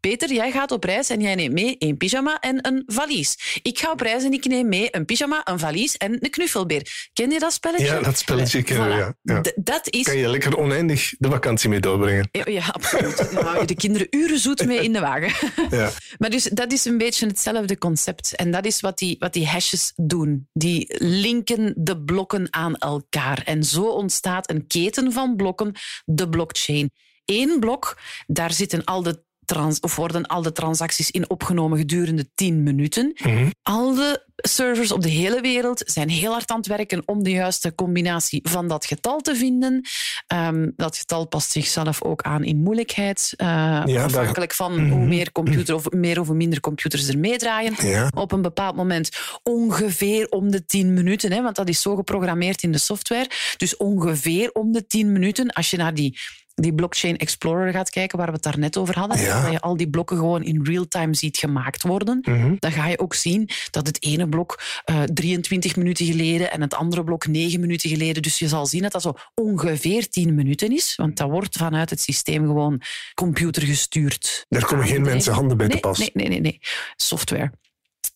Peter, 0.00 0.32
jij 0.32 0.50
gaat 0.50 0.70
op 0.70 0.84
reis 0.84 1.10
en 1.10 1.20
jij 1.20 1.34
neemt 1.34 1.52
mee 1.52 1.76
één 1.78 1.96
pyjama 1.96 2.38
en 2.40 2.66
een 2.66 2.82
valies. 2.86 3.60
Ik 3.62 3.78
ga 3.78 3.90
op 3.90 4.00
reis 4.00 4.24
en 4.24 4.32
ik 4.32 4.44
neem 4.44 4.68
mee 4.68 4.88
een 4.90 5.04
pyjama, 5.04 5.40
een 5.44 5.58
valies 5.58 5.96
en 5.96 6.24
een 6.24 6.30
knuffelbeer. 6.30 7.08
Ken 7.12 7.30
je 7.30 7.38
dat 7.38 7.52
spelletje? 7.52 7.86
Ja, 7.86 8.00
dat 8.00 8.18
spelletje 8.18 8.62
kennen 8.62 8.88
we, 8.88 8.94
ja. 8.94 9.14
Ja. 9.22 9.42
Dat 9.54 9.88
is 9.90 10.02
Kan 10.04 10.16
je 10.16 10.28
lekker 10.28 10.56
oneindig 10.56 11.14
de 11.18 11.30
vakantie 11.30 11.68
mee 11.68 11.80
doorbrengen. 11.80 12.28
ja, 12.32 12.42
ja, 12.46 12.66
absoluut. 12.66 13.32
Dan 13.32 13.44
hou 13.44 13.60
je 13.60 13.66
de 13.66 13.74
kinderen 13.74 14.06
uren 14.10 14.38
zoet 14.38 14.66
mee 14.66 14.82
in 14.82 14.92
de 14.92 15.00
wagen. 15.00 15.28
Ja. 15.70 15.90
Maar 16.18 16.30
dus 16.30 16.44
dat 16.44 16.72
is 16.72 16.84
een 16.84 16.98
beetje 16.98 17.26
hetzelfde 17.26 17.78
concept. 17.78 18.34
En 18.36 18.50
dat 18.50 18.64
is 18.66 18.80
wat 18.80 18.98
die, 18.98 19.16
wat 19.18 19.32
die 19.32 19.46
hashes 19.46 19.92
doen. 19.96 20.48
Die 20.52 20.94
linken 20.98 21.74
de 21.76 22.02
blokken 22.02 22.46
aan 22.50 22.76
elkaar. 22.76 23.42
En 23.44 23.64
zo 23.64 23.82
ontstaat 23.82 24.50
een 24.50 24.66
keten 24.66 25.12
van 25.12 25.36
blokken, 25.36 25.72
de 26.04 26.28
blockchain. 26.28 26.90
Eén 27.24 27.60
blok, 27.60 27.98
daar 28.26 28.52
zitten 28.52 28.84
al 28.84 29.02
de 29.02 29.22
trans, 29.50 29.80
of 29.80 29.96
worden 29.96 30.26
al 30.26 30.42
de 30.42 30.52
transacties 30.52 31.10
in 31.10 31.30
opgenomen 31.30 31.78
gedurende 31.78 32.30
10 32.34 32.62
minuten. 32.62 33.12
Mhm. 33.22 33.50
Al 33.62 33.94
de 33.94 34.28
servers 34.36 34.92
op 34.92 35.02
de 35.02 35.08
hele 35.08 35.40
wereld 35.40 35.82
zijn 35.86 36.08
heel 36.08 36.32
hard 36.32 36.50
aan 36.50 36.56
het 36.56 36.66
werken 36.66 37.02
om 37.04 37.22
de 37.22 37.30
juiste 37.30 37.74
combinatie 37.74 38.40
van 38.42 38.68
dat 38.68 38.86
getal 38.86 39.20
te 39.20 39.36
vinden. 39.36 39.80
Ehm, 40.26 40.70
dat 40.76 40.96
getal 40.96 41.28
past 41.28 41.50
zichzelf 41.50 42.02
ook 42.02 42.22
aan 42.22 42.44
in 42.44 42.62
moeilijkheid, 42.62 43.34
eh, 43.36 43.84
afhankelijk 43.84 44.54
van 44.54 44.88
hoe 44.88 45.06
meer, 45.06 45.32
computer 45.32 45.74
of 45.74 45.90
meer 45.90 46.20
of 46.20 46.28
minder 46.28 46.60
computers 46.60 47.08
er 47.08 47.18
meedraaien. 47.18 47.74
Ja. 47.78 48.10
Op 48.14 48.32
een 48.32 48.42
bepaald 48.42 48.76
moment 48.76 49.10
ongeveer 49.42 50.28
om 50.28 50.50
de 50.50 50.64
10 50.64 50.94
minuten, 50.94 51.32
hè, 51.32 51.42
want 51.42 51.56
dat 51.56 51.68
is 51.68 51.82
zo 51.82 51.96
geprogrammeerd 51.96 52.62
in 52.62 52.72
de 52.72 52.78
software. 52.78 53.30
Dus 53.56 53.76
ongeveer 53.76 54.50
om 54.52 54.72
de 54.72 54.86
10 54.86 55.12
minuten, 55.12 55.50
als 55.50 55.70
je 55.70 55.76
naar 55.76 55.94
die 55.94 56.18
die 56.54 56.74
Blockchain 56.74 57.16
Explorer 57.16 57.72
gaat 57.72 57.90
kijken, 57.90 58.18
waar 58.18 58.26
we 58.26 58.32
het 58.32 58.42
daar 58.42 58.58
net 58.58 58.76
over 58.76 58.98
hadden, 58.98 59.20
Ja. 59.20 59.42
dat 59.42 59.52
je 59.52 59.60
al 59.60 59.76
die 59.76 59.90
blokken 59.90 60.16
gewoon 60.16 60.42
in 60.42 60.64
real-time 60.64 61.14
ziet 61.14 61.36
gemaakt 61.38 61.82
worden, 61.82 62.18
Mhm. 62.22 62.54
dan 62.58 62.72
ga 62.72 62.86
je 62.88 62.98
ook 62.98 63.14
zien 63.14 63.48
dat 63.70 63.86
het 63.86 64.02
ene 64.02 64.28
blok 64.28 64.60
eh 64.84 65.02
23 65.02 65.76
minuten 65.76 66.06
geleden 66.06 66.50
en 66.50 66.60
het 66.60 66.74
andere 66.74 67.04
blok 67.04 67.26
9 67.26 67.60
minuten 67.60 67.90
geleden. 67.90 68.22
Dus 68.22 68.38
je 68.38 68.48
zal 68.48 68.66
zien 68.66 68.82
dat 68.82 68.92
dat 68.92 69.02
zo 69.02 69.14
ongeveer 69.34 70.08
10 70.08 70.34
minuten 70.34 70.72
is, 70.72 70.96
want 70.96 71.16
dat 71.16 71.28
wordt 71.30 71.56
vanuit 71.56 71.90
het 71.90 72.00
systeem 72.00 72.46
gewoon 72.46 72.80
computergestuurd. 73.14 74.46
Daar 74.48 74.64
komen 74.64 74.86
geen 74.86 75.02
mensen 75.02 75.32
handen 75.32 75.56
bij 75.56 75.68
te 75.68 75.76
pas. 75.78 75.98
Nee, 75.98 76.10
nee, 76.14 76.28
nee, 76.28 76.40
nee. 76.40 76.58
Software. 76.96 77.52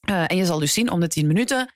Eh, 0.00 0.24
en 0.26 0.36
je 0.36 0.44
zal 0.44 0.58
dus 0.58 0.72
zien, 0.72 0.90
om 0.90 1.00
de 1.00 1.08
10 1.08 1.26
minuten 1.26 1.74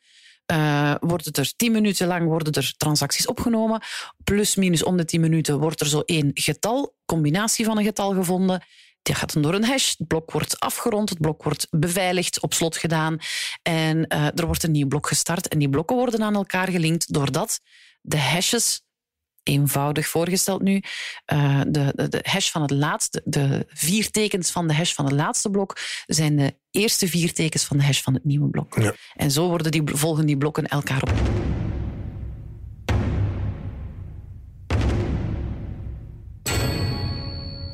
eh, 0.48 0.94
wordt 1.00 1.24
het 1.24 1.36
er 1.36 1.52
10 1.56 1.72
minuten 1.72 2.06
lang 2.06 2.26
worden 2.26 2.52
er 2.52 2.74
transacties 2.76 3.26
opgenomen. 3.26 3.82
Plus 4.24 4.56
minus 4.56 4.82
om 4.82 4.96
de 4.96 5.04
10 5.04 5.20
minuten 5.20 5.58
wordt 5.58 5.80
er 5.80 5.86
zo 5.86 6.00
één 6.00 6.30
getal, 6.34 6.94
combinatie 7.04 7.64
van 7.64 7.78
een 7.78 7.84
getal 7.84 8.14
gevonden. 8.14 8.64
Die 9.02 9.14
gaat 9.14 9.32
dan 9.32 9.42
door 9.42 9.54
een 9.54 9.64
hash. 9.64 9.94
Het 9.98 10.06
blok 10.06 10.30
wordt 10.30 10.60
afgerond, 10.60 11.08
het 11.08 11.20
blok 11.20 11.42
wordt 11.42 11.66
beveiligd, 11.70 12.40
op 12.40 12.54
slot 12.54 12.76
gedaan. 12.76 13.18
En 13.62 14.06
eh, 14.06 14.26
er 14.26 14.46
wordt 14.46 14.62
een 14.62 14.70
nieuw 14.70 14.88
blok 14.88 15.06
gestart. 15.06 15.48
En 15.48 15.58
die 15.58 15.68
blokken 15.68 15.96
worden 15.96 16.22
aan 16.22 16.34
elkaar 16.34 16.68
gelinkt 16.68 17.12
doordat 17.12 17.60
de 18.00 18.18
hashes 18.18 18.82
eenvoudig 19.48 20.06
voorgesteld 20.06 20.62
nu. 20.62 20.82
eh, 21.24 21.60
de, 21.68 21.92
de, 21.94 22.08
de 22.08 22.20
hash 22.22 22.50
van 22.50 22.62
het 22.62 22.70
laatste, 22.70 23.22
de 23.24 23.66
vier 23.68 24.10
tekens 24.10 24.50
van 24.50 24.68
de 24.68 24.74
hash 24.74 24.92
van 24.92 25.04
het 25.04 25.14
laatste 25.14 25.50
blok 25.50 25.78
zijn 26.06 26.36
de 26.36 26.54
eerste 26.70 27.08
vier 27.08 27.32
tekens 27.32 27.64
van 27.64 27.76
de 27.76 27.84
hash 27.84 28.02
van 28.02 28.14
het 28.14 28.24
nieuwe 28.24 28.48
blok. 28.48 28.78
Ja. 28.80 28.94
En 29.14 29.30
zo 29.30 29.48
worden 29.48 29.70
die, 29.70 29.82
volgen 29.84 30.26
die 30.26 30.36
blokken 30.36 30.66
elkaar 30.66 31.02
op. 31.02 31.12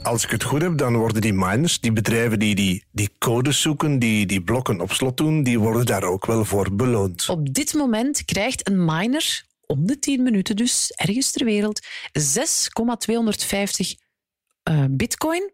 Als 0.02 0.24
ik 0.24 0.30
het 0.30 0.42
goed 0.42 0.62
heb, 0.62 0.78
dan 0.78 0.96
worden 0.96 1.20
die 1.20 1.32
miners, 1.32 1.80
die 1.80 1.92
bedrijven 1.92 2.38
die 2.38 2.54
die, 2.54 2.84
die 2.92 3.10
codes 3.18 3.60
zoeken, 3.60 3.98
die 3.98 4.26
die 4.26 4.42
blokken 4.42 4.80
op 4.80 4.92
slot 4.92 5.16
doen, 5.16 5.42
die 5.42 5.58
worden 5.58 5.86
daar 5.86 6.02
ook 6.02 6.26
wel 6.26 6.44
voor 6.44 6.74
beloond. 6.74 7.28
Op 7.28 7.54
dit 7.54 7.74
moment 7.74 8.24
krijgt 8.24 8.68
een 8.68 8.84
miner 8.84 9.44
om 9.66 9.86
de 9.86 9.98
10 9.98 10.22
minuten 10.22 10.56
dus, 10.56 10.92
ergens 10.92 11.30
ter 11.30 11.44
wereld, 11.44 11.86
6,250 12.12 13.94
uh, 14.68 14.84
bitcoin 14.90 15.52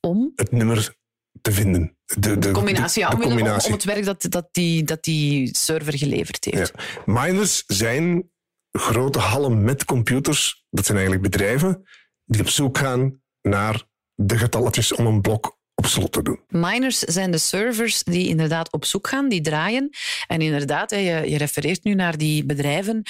om... 0.00 0.32
Het 0.34 0.52
nummer 0.52 0.96
te 1.40 1.52
vinden. 1.52 1.96
De, 2.04 2.38
de 2.38 2.50
combinatie, 2.50 3.02
de, 3.02 3.08
ja, 3.08 3.16
de 3.16 3.16
om, 3.16 3.22
combinatie. 3.22 3.66
om 3.66 3.72
het 3.72 3.84
werk 3.84 4.04
dat, 4.04 4.26
dat, 4.28 4.48
die, 4.52 4.84
dat 4.84 5.04
die 5.04 5.56
server 5.56 5.98
geleverd 5.98 6.44
heeft. 6.44 6.72
Ja. 6.76 7.02
Miners 7.06 7.64
zijn 7.66 8.30
grote 8.70 9.18
hallen 9.18 9.64
met 9.64 9.84
computers. 9.84 10.66
Dat 10.70 10.84
zijn 10.84 10.98
eigenlijk 10.98 11.30
bedrijven 11.30 11.82
die 12.24 12.40
op 12.40 12.48
zoek 12.48 12.78
gaan 12.78 13.22
naar 13.42 13.82
de 14.14 14.38
getalletjes 14.38 14.94
om 14.94 15.06
een 15.06 15.20
blok 15.20 15.57
op 15.78 15.86
slot 15.86 16.12
te 16.12 16.22
doen. 16.22 16.40
Miners 16.48 16.98
zijn 16.98 17.30
de 17.30 17.38
servers 17.38 18.02
die 18.02 18.28
inderdaad 18.28 18.72
op 18.72 18.84
zoek 18.84 19.08
gaan, 19.08 19.28
die 19.28 19.40
draaien. 19.40 19.90
En 20.26 20.40
inderdaad, 20.40 20.90
je, 20.90 21.22
je 21.26 21.36
refereert 21.36 21.84
nu 21.84 21.94
naar 21.94 22.18
die 22.18 22.44
bedrijven. 22.44 23.02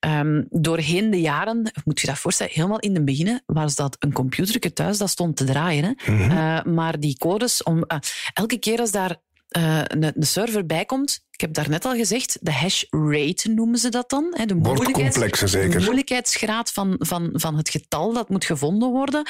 Um, 0.00 0.46
doorheen 0.50 1.10
de 1.10 1.20
jaren, 1.20 1.72
moet 1.84 2.00
je 2.00 2.06
dat 2.06 2.18
voorstellen, 2.18 2.52
helemaal 2.54 2.78
in 2.78 2.94
het 2.94 3.04
begin 3.04 3.40
was 3.46 3.74
dat 3.74 3.96
een 3.98 4.12
computertje 4.12 4.72
thuis 4.72 4.98
dat 4.98 5.10
stond 5.10 5.36
te 5.36 5.44
draaien. 5.44 5.84
Hè? 5.84 6.12
Mhm. 6.12 6.30
Uh, 6.30 6.62
maar 6.62 7.00
die 7.00 7.18
codes, 7.18 7.62
om, 7.62 7.76
uh, 7.76 7.98
elke 8.32 8.58
keer 8.58 8.78
als 8.78 8.90
daar 8.90 9.16
uh, 9.56 9.80
een, 9.84 10.02
een, 10.02 10.26
server 10.26 10.66
bij 10.66 10.84
komt, 10.84 11.24
ik 11.30 11.40
heb 11.40 11.54
daarnet 11.54 11.84
al 11.84 11.94
gezegd, 11.94 12.38
de 12.40 12.52
hash 12.52 12.84
rate 12.90 13.48
noemen 13.48 13.78
ze 13.78 13.88
dat 13.88 14.10
dan. 14.10 14.34
Hè, 14.36 14.46
de, 14.46 14.54
moeilijkheids, 14.54 15.38
zeker. 15.38 15.78
de 15.78 15.84
moeilijkheidsgraad 15.84 16.72
van, 16.72 16.96
van, 16.98 17.30
van 17.32 17.56
het 17.56 17.70
getal 17.70 18.12
dat 18.12 18.28
moet 18.28 18.44
gevonden 18.44 18.90
worden, 18.90 19.26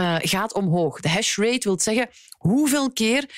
uh, 0.00 0.16
gaat 0.18 0.54
omhoog. 0.54 1.00
De 1.00 1.08
hash 1.08 1.36
rate 1.36 1.68
wil 1.68 1.80
zeggen 1.80 2.08
hoeveel 2.38 2.92
keer 2.92 3.30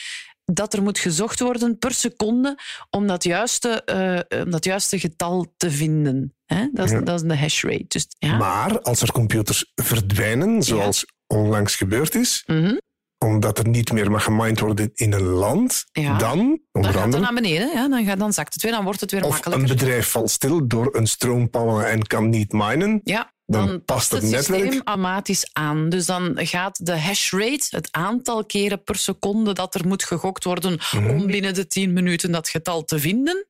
dat 0.45 0.75
er 0.75 0.83
moet 0.83 0.99
gezocht 0.99 1.41
worden 1.41 1.79
per 1.79 1.93
seconde 1.93 2.59
om 2.91 3.07
dat 3.07 3.25
juiste, 3.25 3.83
uh, 4.31 4.43
om 4.43 4.51
dat 4.51 4.65
juiste 4.65 4.99
getal 4.99 5.53
te 5.57 5.71
vinden. 5.71 6.35
Hè? 6.47 6.69
Dat, 6.73 6.85
is, 6.85 6.91
ja. 6.91 7.01
dat 7.01 7.23
is 7.23 7.29
de 7.29 7.37
hash 7.37 7.63
rate. 7.63 7.85
Dus, 7.89 8.07
ja. 8.19 8.37
Maar 8.37 8.81
als 8.81 9.01
er 9.01 9.13
computers 9.13 9.73
verdwijnen, 9.75 10.63
zoals 10.63 11.01
ja. 11.01 11.37
onlangs 11.37 11.77
gebeurd 11.77 12.15
is, 12.15 12.43
mm 12.47 12.65
-hmm 12.65 12.81
omdat 13.25 13.59
er 13.59 13.69
niet 13.69 13.93
meer 13.93 14.11
mag 14.11 14.25
gemined 14.25 14.61
worden 14.61 14.91
in 14.95 15.13
een 15.13 15.23
land, 15.23 15.85
ja. 15.93 16.19
dan, 16.19 16.61
dan 16.73 16.85
gaat 16.85 17.13
het 17.13 17.23
naar 17.23 17.35
beneden. 17.35 17.71
Ja, 17.75 17.89
dan, 17.89 18.05
gaat, 18.05 18.19
dan 18.19 18.33
zakt 18.33 18.55
het 18.55 18.63
weer, 18.63 18.73
dan 18.73 18.85
wordt 18.85 19.01
het 19.01 19.11
weer 19.11 19.25
of 19.25 19.31
makkelijker. 19.31 19.71
een 19.71 19.77
bedrijf 19.77 20.09
valt 20.11 20.31
stil 20.31 20.67
door 20.67 20.97
een 20.97 21.07
stroompallen 21.07 21.89
en 21.91 22.03
kan 22.07 22.29
niet 22.29 22.53
minen, 22.53 23.01
ja, 23.05 23.33
dan, 23.47 23.67
dan 23.67 23.85
past 23.85 24.11
het, 24.11 24.23
het 24.23 24.31
netwerk. 24.31 24.61
systeem 24.63 24.81
automatisch 24.85 25.49
aan. 25.53 25.89
Dus 25.89 26.07
dan 26.07 26.33
gaat 26.35 26.87
de 26.87 26.99
hash 26.99 27.33
rate, 27.33 27.67
het 27.69 27.89
aantal 27.91 28.45
keren 28.45 28.83
per 28.85 28.97
seconde 28.97 29.53
dat 29.53 29.75
er 29.75 29.87
moet 29.89 30.05
gegokt 30.05 30.45
worden 30.45 30.79
Mhm. 30.93 31.11
om 31.11 31.27
binnen 31.27 31.55
de 31.55 31.67
10 31.67 31.93
minuten 31.93 32.33
dat 32.33 32.49
getal 32.49 32.85
te 32.85 32.99
vinden, 32.99 33.47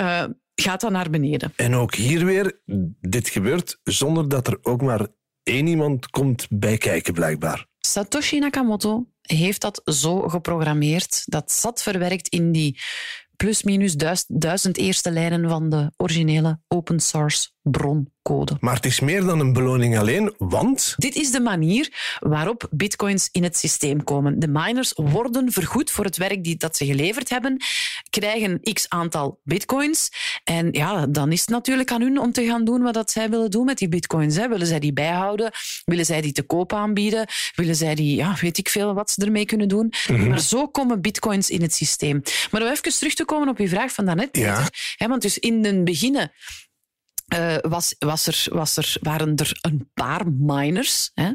uh, 0.00 0.24
gaat 0.54 0.80
dan 0.80 0.92
naar 0.92 1.10
beneden. 1.10 1.52
En 1.56 1.74
ook 1.74 1.94
hier 1.94 2.24
weer, 2.24 2.60
dit 3.00 3.28
gebeurt 3.28 3.78
zonder 3.82 4.28
dat 4.28 4.46
er 4.46 4.58
ook 4.62 4.82
maar 4.82 5.06
één 5.42 5.66
iemand 5.66 6.10
komt 6.10 6.46
bij 6.50 6.76
kijken, 6.78 7.12
blijkbaar. 7.14 7.66
Satoshi 7.86 8.38
Nakamoto 8.38 9.06
heeft 9.22 9.60
dat 9.60 9.80
zo 9.84 10.28
geprogrammeerd. 10.28 11.22
Dat 11.24 11.52
zat 11.52 11.82
verwerkt 11.82 12.28
in 12.28 12.52
die 12.52 12.80
plus-minus 13.36 13.96
duizend, 14.28 14.76
eerste 14.76 15.10
lijnen 15.10 15.48
van 15.48 15.70
de 15.70 15.92
originele 15.96 16.60
open 16.68 17.00
source 17.00 17.53
broncode. 17.70 18.56
Maar 18.60 18.74
het 18.74 18.86
is 18.86 19.00
meer 19.00 19.24
dan 19.24 19.40
een 19.40 19.52
beloning 19.52 19.98
alleen, 19.98 20.34
want... 20.38 20.94
Dit 20.96 21.14
is 21.14 21.30
de 21.30 21.40
manier 21.40 22.16
waarop 22.18 22.68
bitcoins 22.70 23.28
in 23.32 23.42
het 23.42 23.56
systeem 23.56 24.04
komen. 24.04 24.38
De 24.38 24.48
miners 24.48 24.92
worden 24.94 25.52
vergoed 25.52 25.90
voor 25.90 26.04
het 26.04 26.16
werk 26.16 26.44
die, 26.44 26.56
dat 26.56 26.76
ze 26.76 26.84
geleverd 26.86 27.28
hebben, 27.28 27.56
krijgen 28.10 28.60
x 28.72 28.88
aantal 28.88 29.40
bitcoins. 29.42 30.10
En 30.44 30.68
ja, 30.72 31.06
dan 31.06 31.32
is 31.32 31.40
het 31.40 31.50
natuurlijk 31.50 31.92
aan 31.92 32.00
hun 32.00 32.18
om 32.18 32.32
te 32.32 32.44
gaan 32.44 32.64
doen 32.64 32.82
wat 32.82 32.94
dat 32.94 33.10
zij 33.10 33.30
willen 33.30 33.50
doen 33.50 33.64
met 33.64 33.78
die 33.78 33.88
bitcoins. 33.88 34.36
Hè. 34.36 34.48
Willen 34.48 34.66
zij 34.66 34.78
die 34.78 34.92
bijhouden? 34.92 35.50
Willen 35.84 36.06
zij 36.06 36.20
die 36.20 36.32
te 36.32 36.42
koop 36.42 36.72
aanbieden? 36.72 37.26
Willen 37.54 37.76
zij 37.76 37.94
die, 37.94 38.16
ja, 38.16 38.36
weet 38.40 38.58
ik 38.58 38.68
veel 38.68 38.94
wat 38.94 39.10
ze 39.10 39.24
ermee 39.24 39.46
kunnen 39.46 39.68
doen? 39.68 39.92
Mhm. 40.08 40.28
Maar 40.28 40.40
zo 40.40 40.68
komen 40.68 41.00
bitcoins 41.00 41.50
in 41.50 41.62
het 41.62 41.74
systeem. 41.74 42.22
Maar 42.50 42.62
om 42.62 42.68
even 42.68 42.92
terug 42.92 43.14
te 43.14 43.24
komen 43.24 43.48
op 43.48 43.58
uw 43.58 43.68
vraag 43.68 43.92
van 43.92 44.04
daarnet, 44.04 44.30
Peter. 44.30 44.48
Ja. 44.48 44.68
Hè, 44.96 45.08
want 45.08 45.22
dus 45.22 45.38
in 45.38 45.64
het 45.64 45.84
begin 45.84 46.30
uh, 47.34 47.56
was, 47.60 47.94
was 47.98 48.26
er, 48.26 48.46
was 48.50 48.76
er, 48.76 48.96
waren 49.00 49.36
er 49.36 49.58
een 49.60 49.90
paar 49.94 50.32
miners. 50.32 51.10
Hè? 51.14 51.30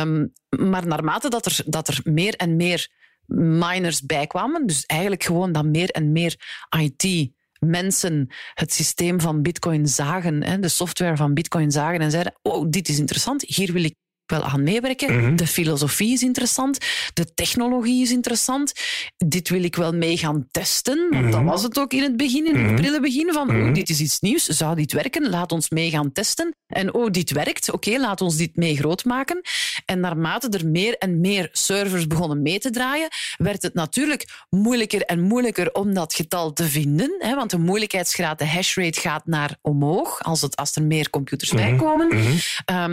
Um, 0.00 0.32
maar 0.48 0.86
naarmate 0.86 1.28
dat 1.28 1.46
er, 1.46 1.60
dat 1.66 1.88
er 1.88 2.00
meer 2.04 2.34
en 2.34 2.56
meer 2.56 2.88
miners 3.26 4.00
bijkwamen, 4.02 4.66
dus 4.66 4.86
eigenlijk 4.86 5.22
gewoon 5.22 5.52
dat 5.52 5.64
meer 5.64 5.90
en 5.90 6.12
meer 6.12 6.64
IT 6.78 7.34
mensen 7.58 8.28
het 8.54 8.72
systeem 8.72 9.20
van 9.20 9.42
Bitcoin 9.42 9.86
zagen, 9.86 10.60
de 10.60 10.68
software 10.68 11.16
van 11.16 11.34
Bitcoin 11.34 11.70
zagen 11.70 12.00
en 12.00 12.10
zeiden: 12.10 12.38
Oh, 12.42 12.66
dit 12.68 12.88
is 12.88 12.98
interessant, 12.98 13.42
hier 13.42 13.72
wil 13.72 13.84
ik 13.84 13.94
wel 14.26 14.42
aan 14.42 14.62
meewerken. 14.62 15.16
Mhm. 15.20 15.36
De 15.36 15.46
filosofie 15.46 16.12
is 16.12 16.22
interessant, 16.22 16.78
de 17.14 17.34
technologie 17.34 18.02
is 18.02 18.10
interessant. 18.10 18.72
Dit 19.16 19.48
wil 19.48 19.62
ik 19.62 19.76
wel 19.76 19.92
mee 19.92 20.16
gaan 20.16 20.46
testen, 20.50 21.06
want 21.10 21.22
Mhm. 21.22 21.30
dat 21.30 21.42
was 21.42 21.62
het 21.62 21.78
ook 21.78 21.92
in 21.92 22.02
het 22.02 22.16
begin, 22.16 22.46
in 22.46 22.54
het 22.56 22.64
Mhm. 22.66 22.74
prille 22.74 23.00
begin 23.00 23.32
van 23.32 23.46
Mhm. 23.46 23.68
oh, 23.68 23.74
dit 23.74 23.88
is 23.88 24.00
iets 24.00 24.20
nieuws, 24.20 24.44
zou 24.44 24.74
dit 24.76 24.92
werken? 24.92 25.28
Laat 25.30 25.52
ons 25.52 25.70
mee 25.70 25.90
gaan 25.90 26.12
testen. 26.12 26.54
En 26.66 26.94
oh, 26.94 27.10
dit 27.10 27.30
werkt, 27.30 27.72
oké, 27.72 27.98
laat 27.98 28.20
ons 28.20 28.36
dit 28.36 28.56
mee 28.56 28.76
groot 28.76 29.04
maken. 29.04 29.40
En 29.84 30.00
naarmate 30.00 30.48
er 30.48 30.66
meer 30.68 30.94
en 30.98 31.20
meer 31.20 31.48
servers 31.52 32.06
begonnen 32.06 32.42
mee 32.42 32.58
te 32.58 32.70
draaien, 32.70 33.08
werd 33.36 33.62
het 33.62 33.74
natuurlijk 33.74 34.44
moeilijker 34.50 35.02
en 35.02 35.20
moeilijker 35.20 35.72
om 35.74 35.94
dat 35.94 36.14
getal 36.14 36.52
te 36.52 36.64
vinden, 36.64 37.14
hè, 37.18 37.34
want 37.34 37.50
de 37.50 37.58
moeilijkheidsgraad, 37.58 38.38
de 38.38 38.46
hashrate 38.46 39.00
gaat 39.00 39.26
naar 39.26 39.56
omhoog 39.62 40.22
als, 40.24 40.40
het, 40.40 40.56
als 40.56 40.76
er 40.76 40.82
meer 40.82 41.10
computers 41.10 41.52
Mhm. 41.52 41.62
bijkomen. 41.62 42.06
Mhm. 42.08 42.32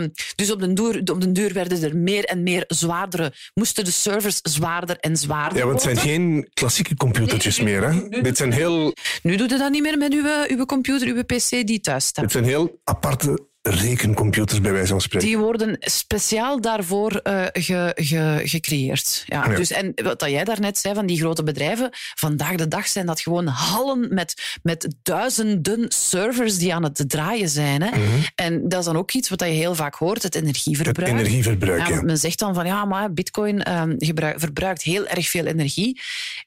Um, 0.00 0.12
dus 0.34 0.50
op 0.52 0.60
den, 0.60 0.74
duur, 0.74 0.98
op 1.12 1.20
den 1.24 1.32
duur 1.32 1.52
werden 1.52 1.82
er 1.82 1.96
meer 1.96 2.24
en 2.24 2.42
meer 2.42 2.64
zwaardere, 2.66 3.32
moesten 3.54 3.84
de 3.84 3.90
servers 3.90 4.38
zwaarder 4.42 4.96
en 4.98 5.16
zwaarder 5.16 5.58
Ja, 5.58 5.64
want 5.66 5.82
het 5.82 5.82
zijn 5.82 6.06
geen 6.06 6.48
klassieke 6.54 6.94
computertjes 6.96 7.56
Nee, 7.58 7.66
meer. 7.66 7.88
Hè? 7.88 7.94
nee, 8.08 8.22
Dit 8.22 8.36
zijn 8.36 8.52
heel, 8.52 8.92
Nu 9.22 9.36
doe 9.36 9.48
je 9.48 9.58
dat 9.58 9.70
niet 9.70 9.82
meer 9.82 9.98
met 9.98 10.12
uw, 10.12 10.56
uw 10.56 10.64
computer, 10.64 11.08
uw 11.08 11.22
pc 11.22 11.48
die 11.66 11.80
thuis 11.80 12.06
staat. 12.06 12.24
dit 12.24 12.32
zijn 12.32 12.44
heel 12.44 12.80
aparte 12.84 13.46
rekencomputers, 13.68 14.60
bij 14.60 14.72
wijze 14.72 14.88
van 14.88 15.00
spreken. 15.00 15.28
Die 15.28 15.38
worden 15.38 15.76
speciaal 15.80 16.60
daarvoor 16.60 17.20
uh, 17.24 17.42
ge, 17.52 17.92
ge, 17.94 18.40
gecreëerd. 18.44 19.22
Ja, 19.26 19.50
Ja. 19.50 19.56
Dus, 19.56 19.70
en 19.70 19.92
wat 20.02 20.24
jij 20.26 20.44
daarnet 20.44 20.78
zei 20.78 20.94
van 20.94 21.06
die 21.06 21.18
grote 21.18 21.42
bedrijven, 21.42 21.88
vandaag 22.14 22.54
de 22.54 22.68
dag 22.68 22.88
zijn 22.88 23.06
dat 23.06 23.20
gewoon 23.20 23.46
hallen 23.46 24.14
met, 24.14 24.58
met 24.62 24.94
duizenden 25.02 25.84
servers 25.88 26.58
die 26.58 26.74
aan 26.74 26.82
het 26.82 27.04
draaien 27.06 27.48
zijn. 27.48 27.82
Hè? 27.82 27.90
En 28.34 28.68
dat 28.68 28.78
is 28.78 28.84
dan 28.86 28.96
ook 28.96 29.12
iets 29.12 29.28
wat 29.28 29.40
je 29.40 29.46
heel 29.46 29.74
vaak 29.74 29.94
hoort, 29.94 30.22
het 30.22 30.34
Mhm. 30.34 30.44
Het 30.46 30.56
energieverbruik. 30.56 31.10
energieverbruik, 31.12 31.80
Ja, 31.80 31.86
ja. 31.86 31.94
want 31.94 32.04
men 32.06 32.18
zegt 32.18 32.38
dan 32.38 32.54
van 32.54 32.66
ja, 32.66 32.84
maar 32.84 33.12
bitcoin 33.12 33.62
ehm, 33.62 33.94
gebruik- 33.98 34.40
verbruikt 34.40 34.82
heel 34.82 35.06
erg 35.06 35.28
veel 35.28 35.46
energie. 35.46 36.00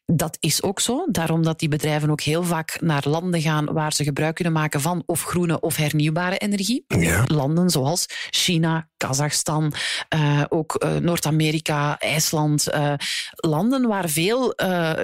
Dat 0.05 0.37
is 0.39 0.63
ook 0.63 0.79
zo. 0.79 1.07
Daarom 1.11 1.43
dat 1.43 1.59
die 1.59 1.69
bedrijven 1.69 2.09
ook 2.09 2.21
heel 2.21 2.43
vaak 2.43 2.77
naar 2.81 3.03
landen 3.07 3.41
gaan 3.41 3.65
waar 3.73 3.93
ze 3.93 4.03
gebruik 4.03 4.35
kunnen 4.35 4.53
maken 4.53 4.81
van 4.81 5.03
of 5.05 5.23
groene 5.23 5.59
of 5.59 5.75
hernieuwbare 5.75 6.37
energie. 6.37 6.85
Ja. 7.07 7.23
Landen 7.27 7.69
zoals 7.69 8.05
China, 8.29 8.89
Kazachstan, 8.97 9.73
eh, 10.09 10.43
ook 10.49 10.75
eh, 10.75 10.95
Noord-Amerika, 10.95 11.99
IJsland. 11.99 12.67
eh, 12.69 12.93
landen 13.35 13.87
waar 13.87 14.09
veel 14.09 14.53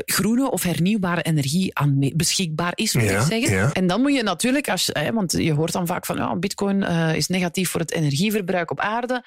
groene 0.05 0.51
of 0.51 0.63
hernieuwbare 0.63 1.21
energie 1.21 1.75
aan 1.75 2.11
beschikbaar 2.15 2.71
is, 2.75 2.93
moet 2.93 3.03
Ja, 3.03 3.19
ik 3.21 3.27
zeggen. 3.27 3.51
ja. 3.57 3.71
En 3.73 3.87
dan 3.87 4.01
moet 4.01 4.13
je 4.13 4.23
natuurlijk, 4.23 4.69
als, 4.69 4.89
hè, 4.93 5.13
want 5.13 5.31
je 5.31 5.53
hoort 5.53 5.71
dan 5.71 5.87
vaak 5.87 6.05
van 6.05 6.15
ja, 6.15 6.35
bitcoin 6.35 6.83
is 7.15 7.27
negatief 7.27 7.69
voor 7.69 7.79
het 7.79 7.91
energieverbruik 7.91 8.71
op 8.71 8.79
aarde. 8.79 9.23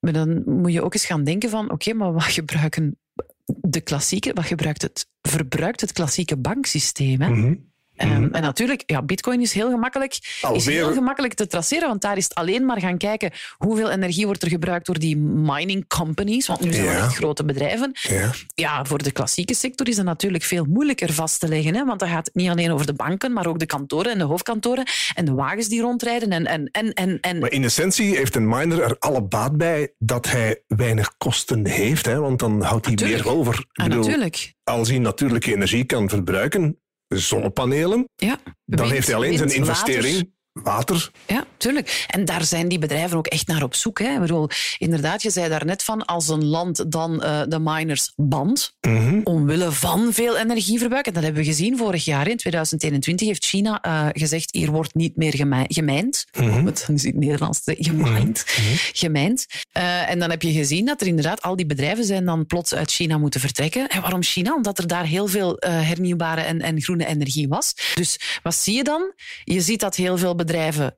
Maar 0.00 0.12
dan 0.12 0.42
moet 0.46 0.72
je 0.72 0.82
ook 0.82 0.94
eens 0.94 1.06
gaan 1.06 1.24
denken 1.24 1.50
van 1.50 1.70
oké, 1.70 1.92
maar 1.92 2.12
wat 2.12 2.22
gebruiken 2.22 2.98
de 3.44 3.80
klassieke, 3.80 4.30
wat 4.34 4.44
gebruikt 4.44 4.82
het, 4.82 5.06
verbruikt 5.22 5.80
het 5.80 5.92
klassieke 5.92 6.36
banksysteem? 6.36 7.20
Hè? 7.20 7.54
Um, 7.98 8.28
en 8.32 8.42
natuurlijk, 8.42 8.82
ja, 8.86 9.02
bitcoin 9.02 9.40
is 9.40 9.52
heel 9.52 9.70
gemakkelijk, 9.70 10.18
is 10.52 10.66
heel 10.66 10.92
gemakkelijk 10.92 11.34
te 11.34 11.46
traceren, 11.46 11.88
want 11.88 12.00
daar 12.00 12.16
is 12.16 12.24
het 12.24 12.34
alleen 12.34 12.64
maar 12.64 12.80
gaan 12.80 12.98
kijken 12.98 13.30
hoeveel 13.56 13.90
energie 13.90 14.26
wordt 14.26 14.42
er 14.42 14.48
gebruikt 14.48 14.86
door 14.86 14.98
die 14.98 15.16
mining 15.16 15.86
companies, 15.88 16.46
want 16.46 16.60
nu 16.60 16.72
zijn 16.72 16.84
Ja. 16.84 16.92
dat 16.92 17.02
echt 17.02 17.14
grote 17.16 17.44
bedrijven. 17.44 17.90
Ja. 17.92 18.30
Ja, 18.54 18.84
voor 18.84 19.02
de 19.02 19.10
klassieke 19.10 19.54
sector 19.54 19.88
is 19.88 19.96
dat 19.96 20.04
natuurlijk 20.04 20.44
veel 20.44 20.64
moeilijker 20.64 21.12
vast 21.12 21.40
te 21.40 21.48
leggen, 21.48 21.74
hè, 21.74 21.84
want 21.84 22.00
dan 22.00 22.08
gaat 22.08 22.26
het 22.26 22.34
niet 22.34 22.48
alleen 22.50 22.70
over 22.72 22.86
de 22.86 22.94
banken, 22.94 23.32
maar 23.32 23.46
ook 23.46 23.58
de 23.58 23.66
kantoren 23.66 24.12
en 24.12 24.18
de 24.18 24.24
hoofdkantoren 24.24 24.86
en 25.14 25.24
de 25.24 25.32
wagens 25.34 25.68
die 25.68 25.80
rondrijden 25.80 26.30
en... 26.30 26.46
en, 26.46 26.68
en, 26.72 26.92
en, 26.92 27.20
en 27.20 27.38
Maar 27.38 27.52
in 27.52 27.64
essentie 27.64 28.16
heeft 28.16 28.34
een 28.34 28.48
miner 28.48 28.82
er 28.82 28.96
alle 28.98 29.22
baat 29.22 29.56
bij 29.56 29.92
dat 29.98 30.30
hij 30.30 30.62
weinig 30.66 31.16
kosten 31.18 31.66
heeft, 31.66 32.06
hè, 32.06 32.20
want 32.20 32.38
dan 32.38 32.62
houdt 32.62 32.84
hij 32.86 32.94
Natuurlijk. 32.94 33.24
meer 33.24 33.34
over. 33.34 33.54
Ik 33.54 33.66
Ah, 33.72 33.86
bedoel, 33.86 34.02
natuurlijk. 34.04 34.54
Als 34.64 34.88
hij 34.88 34.98
natuurlijke 34.98 35.54
energie 35.54 35.84
kan 35.84 36.08
verbruiken, 36.08 36.78
zonnepanelen, 37.08 38.08
Ja. 38.16 38.38
dan 38.64 38.90
heeft 38.90 39.06
hij 39.06 39.16
alleen 39.16 39.38
zijn 39.38 39.54
investering 39.54 40.34
water. 40.62 41.10
Ja, 41.26 41.44
tuurlijk. 41.56 42.04
En 42.08 42.24
daar 42.24 42.44
zijn 42.44 42.68
die 42.68 42.78
bedrijven 42.78 43.16
ook 43.18 43.26
echt 43.26 43.46
naar 43.46 43.62
op 43.62 43.74
zoek. 43.74 43.98
Hè. 43.98 44.12
Ik 44.14 44.20
bedoel, 44.20 44.48
inderdaad, 44.78 45.22
je 45.22 45.30
zei 45.30 45.48
daar 45.48 45.64
net 45.64 45.82
van, 45.82 46.04
als 46.04 46.28
een 46.28 46.44
land 46.44 46.92
dan 46.92 47.22
uh, 47.24 47.42
de 47.48 47.58
miners 47.58 48.12
bandt, 48.16 48.74
Mhm. 48.80 49.20
omwille 49.24 49.72
van 49.72 50.12
veel 50.12 50.36
energieverbruik, 50.36 51.06
en 51.06 51.12
dat 51.12 51.22
hebben 51.22 51.42
we 51.42 51.48
gezien 51.48 51.76
vorig 51.76 52.04
jaar, 52.04 52.28
in 52.28 52.36
2021 52.36 53.26
heeft 53.26 53.44
China 53.44 53.84
uh, 53.86 54.06
gezegd, 54.12 54.48
hier 54.54 54.70
wordt 54.70 54.94
niet 54.94 55.16
meer 55.16 55.34
gemij 55.34 55.64
gemijnd. 55.68 56.24
Mhm. 56.38 56.50
Om 56.58 56.66
het 56.66 56.84
in 56.88 56.94
het 56.94 57.14
Nederlands 57.14 57.62
te 57.64 57.74
gemijnd. 57.78 58.44
gemijnd. 58.92 59.46
Uh, 59.76 60.10
en 60.10 60.18
dan 60.18 60.30
heb 60.30 60.42
je 60.42 60.52
gezien 60.52 60.86
dat 60.86 61.00
er 61.00 61.06
inderdaad 61.06 61.42
al 61.42 61.56
die 61.56 61.66
bedrijven 61.66 62.04
zijn 62.04 62.24
dan 62.24 62.46
plots 62.46 62.74
uit 62.74 62.90
China 62.90 63.18
moeten 63.18 63.40
vertrekken. 63.40 63.88
En 63.88 64.00
waarom 64.00 64.22
China? 64.22 64.54
Omdat 64.54 64.78
er 64.78 64.86
daar 64.86 65.04
heel 65.06 65.26
veel 65.26 65.56
hernieuwbare 65.60 66.40
en, 66.40 66.60
en 66.60 66.80
groene 66.80 67.06
energie 67.06 67.48
was. 67.48 67.74
Dus 67.94 68.18
wat 68.42 68.54
zie 68.54 68.74
je 68.76 68.84
dan? 68.84 69.12
Je 69.44 69.60
ziet 69.60 69.80
dat 69.80 69.96
heel 69.96 70.18
veel 70.18 70.34
bedrijven 70.34 70.44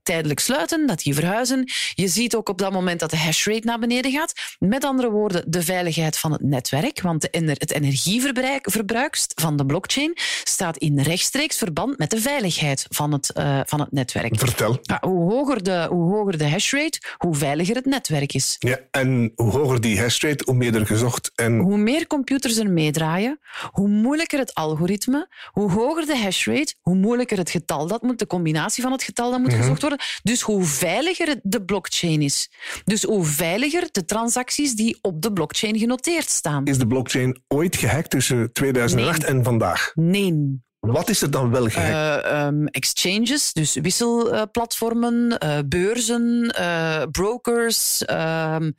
tijdelijk 0.03 0.41
sluiten, 0.41 0.87
dat 0.87 0.99
die 0.99 1.15
verhuizen. 1.15 1.71
Je 1.95 2.09
ziet 2.09 2.35
ook 2.35 2.49
op 2.49 2.59
dat 2.59 2.73
moment 2.73 3.01
dat 3.01 3.11
de 3.11 3.17
hashrate 3.17 3.67
naar 3.67 3.79
beneden 3.79 4.13
gaat. 4.13 4.33
Met 4.59 4.85
andere 4.85 5.11
woorden, 5.11 5.45
de 5.47 5.63
veiligheid 5.63 6.19
van 6.19 6.33
het 6.33 6.43
netwerk. 6.43 7.01
Want 7.01 7.29
het 7.31 7.73
energieverbruik 7.73 8.71
verbruik 8.71 9.19
van 9.35 9.57
de 9.57 9.67
blockchain 9.67 10.13
staat 10.45 10.77
in 10.77 11.01
rechtstreeks 11.01 11.57
verband 11.57 11.99
met 11.99 12.11
de 12.11 12.21
veiligheid 12.21 12.87
van 12.89 13.13
het, 13.13 13.31
uh, 13.39 13.61
van 13.65 13.81
het 13.81 13.93
netwerk. 13.93 14.39
Vertel. 14.39 14.79
Ja, 14.83 14.99
hoe, 15.01 15.33
hoger 15.33 15.63
de, 15.63 15.87
hoe 15.91 16.15
hoger 16.15 16.39
de 16.39 16.49
hashrate, 16.49 17.01
hoe 17.17 17.35
veiliger 17.35 17.75
het 17.75 17.85
netwerk 17.85 18.33
is. 18.33 18.57
Ja, 18.59 18.79
en 18.91 19.33
hoe 19.35 19.51
hoger 19.51 19.81
die 19.81 20.01
hashrate, 20.01 20.45
hoe 20.47 20.55
meer 20.55 20.75
er 20.75 20.87
gezocht 20.87 21.31
en... 21.35 21.59
Hoe 21.59 21.79
meer 21.79 22.07
computers 22.07 22.57
er 22.57 22.71
meedraaien, 22.71 23.41
hoe 23.71 23.89
moeilijker 23.89 24.39
het 24.39 24.55
algoritme, 24.55 25.29
hoe 25.51 25.71
hoger 25.71 26.07
de 26.07 26.19
hashrate, 26.19 26.75
hoe 26.81 26.95
moeilijker 26.95 27.39
het 27.39 27.51
getal 27.51 27.87
dat 27.87 28.03
moet, 28.03 28.19
de 28.19 28.27
combinatie 28.27 28.83
van 28.83 28.93
het 28.93 29.03
getal 29.03 29.31
dat 29.31 29.38
moet 29.41 29.51
Mhm. 29.51 29.61
gezocht 29.61 29.81
worden. 29.81 29.99
Dus 30.23 30.41
hoe 30.41 30.65
veiliger 30.65 31.41
de 31.43 31.65
blockchain 31.65 32.23
is. 32.23 32.51
Dus 32.85 33.03
hoe 33.03 33.25
veiliger 33.25 33.89
de 33.93 34.05
transacties 34.05 34.75
die 34.75 34.99
op 35.03 35.23
de 35.23 35.33
blockchain 35.33 35.79
genoteerd 35.79 36.29
staan. 36.31 36.65
Is 36.67 36.79
de 36.79 36.87
blockchain 36.87 37.41
ooit 37.49 37.77
gehackt 37.77 38.11
tussen 38.11 38.53
2008 38.53 39.21
Nee. 39.21 39.31
en 39.31 39.45
vandaag? 39.45 39.91
Nee. 39.95 40.61
Wat 40.81 41.09
is 41.09 41.23
er 41.23 41.31
dan 41.31 41.51
wel 41.51 41.69
gehackt? 41.69 42.27
Uh, 42.27 42.47
um, 42.47 42.67
exchanges, 42.67 43.53
dus 43.53 43.75
wisselplatformen, 43.75 45.39
uh, 45.45 45.59
beurzen, 45.67 46.55
uh, 46.61 47.03
brokers, 47.11 48.03
um, 48.11 48.75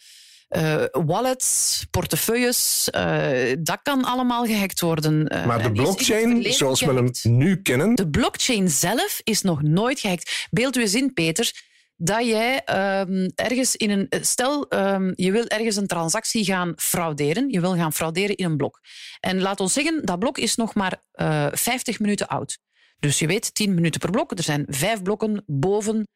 uh, 0.50 0.86
wallets, 0.92 1.86
portefeuilles. 1.92 2.90
Uh, 2.96 3.56
dat 3.60 3.80
kan 3.84 4.04
allemaal 4.04 4.46
gehackt 4.46 4.82
worden. 4.82 5.34
Uh, 5.34 5.46
maar 5.46 5.64
de 5.64 5.72
blockchain, 5.72 6.54
zoals 6.54 6.82
we 6.82 6.94
hem 6.94 7.12
nu 7.24 7.62
kennen, 7.62 7.96
De 7.96 8.10
blockchain 8.10 8.70
zelf 8.70 9.22
is 9.24 9.42
nog 9.42 9.62
nooit 9.62 10.00
gehackt. 10.00 10.48
Beeld 10.50 10.76
u 10.78 10.82
eens 10.82 10.96
in, 10.96 11.14
Peter, 11.14 11.52
dat 11.96 12.26
jij 12.26 12.62
um, 13.02 13.32
ergens 13.36 13.76
in 13.76 13.90
een. 13.90 14.08
Stel, 14.22 14.66
um, 14.70 15.14
je 15.16 15.32
wil 15.32 15.48
ergens 15.48 15.76
een 15.76 15.88
transactie 15.88 16.46
gaan 16.46 16.74
frauderen. 16.76 17.50
Je 17.50 17.60
wil 17.60 17.76
gaan 17.76 17.94
frauderen 17.94 18.36
in 18.36 18.46
een 18.46 18.58
blok. 18.58 18.80
En 19.20 19.42
laat 19.42 19.60
ons 19.60 19.74
zeggen, 19.74 20.06
dat 20.06 20.20
blok 20.20 20.38
is 20.38 20.56
nog 20.56 20.74
maar 20.76 21.04
uh, 21.16 21.48
50 21.52 22.00
minuten 22.00 22.28
oud. 22.28 22.60
Dus 23.00 23.20
je 23.20 23.28
weet, 23.28 23.54
10 23.54 23.74
minuten 23.74 24.00
per 24.00 24.12
blok. 24.12 24.32
Er 24.32 24.44
zijn 24.44 24.66
vijf 24.68 25.02
blokken 25.02 25.44
boven 25.46 26.08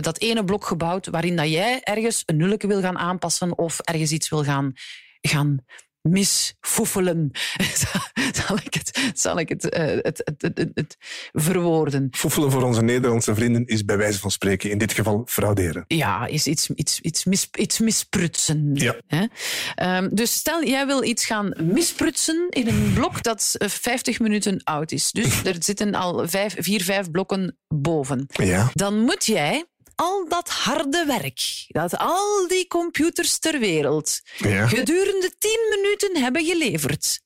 dat 0.00 0.18
ene 0.18 0.44
blok 0.44 0.64
gebouwd, 0.64 1.06
waarin 1.06 1.36
dat 1.36 1.48
jij 1.48 1.80
ergens 1.82 2.22
een 2.26 2.36
nulletje 2.36 2.68
wil 2.68 2.80
gaan 2.80 2.98
aanpassen 2.98 3.58
of 3.58 3.80
ergens 3.80 4.12
iets 4.12 4.28
wil 4.28 4.44
gaan, 4.44 4.72
gaan 5.20 5.64
misfoefelen. 6.02 7.30
zal 8.46 8.56
ik 8.62 8.74
het, 8.74 9.10
zal 9.14 9.38
ik 9.38 9.48
het, 9.48 9.76
uh, 9.78 9.84
het, 9.84 10.22
het, 10.74 10.96
verwoorden? 11.32 12.08
Foefelen 12.10 12.50
voor 12.50 12.62
onze 12.62 12.82
Nederlandse 12.82 13.34
vrienden 13.34 13.66
is 13.66 13.84
bij 13.84 13.96
wijze 13.96 14.18
van 14.18 14.30
spreken 14.30 14.70
in 14.70 14.78
dit 14.78 14.92
geval 14.92 15.22
frauderen. 15.26 15.84
Ja, 15.86 16.26
is 16.26 16.46
iets, 16.46 16.70
iets, 16.70 17.00
iets, 17.00 17.24
mis, 17.24 17.48
iets 17.58 17.78
misprutsen. 17.78 18.70
Ja. 18.74 18.96
Hè? 19.06 19.26
Um, 19.96 20.14
dus 20.14 20.32
stel, 20.32 20.64
jij 20.64 20.86
wil 20.86 21.02
iets 21.02 21.26
gaan 21.26 21.54
misprutsen 21.60 22.46
in 22.48 22.68
een 22.68 22.92
blok 22.94 23.22
dat 23.22 23.54
50 23.58 24.20
minuten 24.20 24.60
oud 24.64 24.92
is. 24.92 25.12
Dus 25.12 25.42
er 25.44 25.56
zitten 25.58 25.94
al 25.94 26.28
vijf, 26.28 26.54
vier, 26.58 26.82
vijf 26.82 27.10
blokken 27.10 27.58
boven. 27.68 28.26
Ja. 28.32 28.70
Dan 28.74 28.98
moet 28.98 29.26
jij 29.26 29.64
al 29.94 30.28
dat 30.28 30.48
harde 30.48 31.04
werk, 31.06 31.64
dat 31.68 31.96
al 31.98 32.46
die 32.48 32.66
computers 32.66 33.38
ter 33.38 33.58
wereld 33.58 34.20
Ja. 34.36 34.66
gedurende 34.66 35.32
10 35.38 35.58
minuten 35.70 36.22
hebben 36.22 36.44
geleverd, 36.44 37.20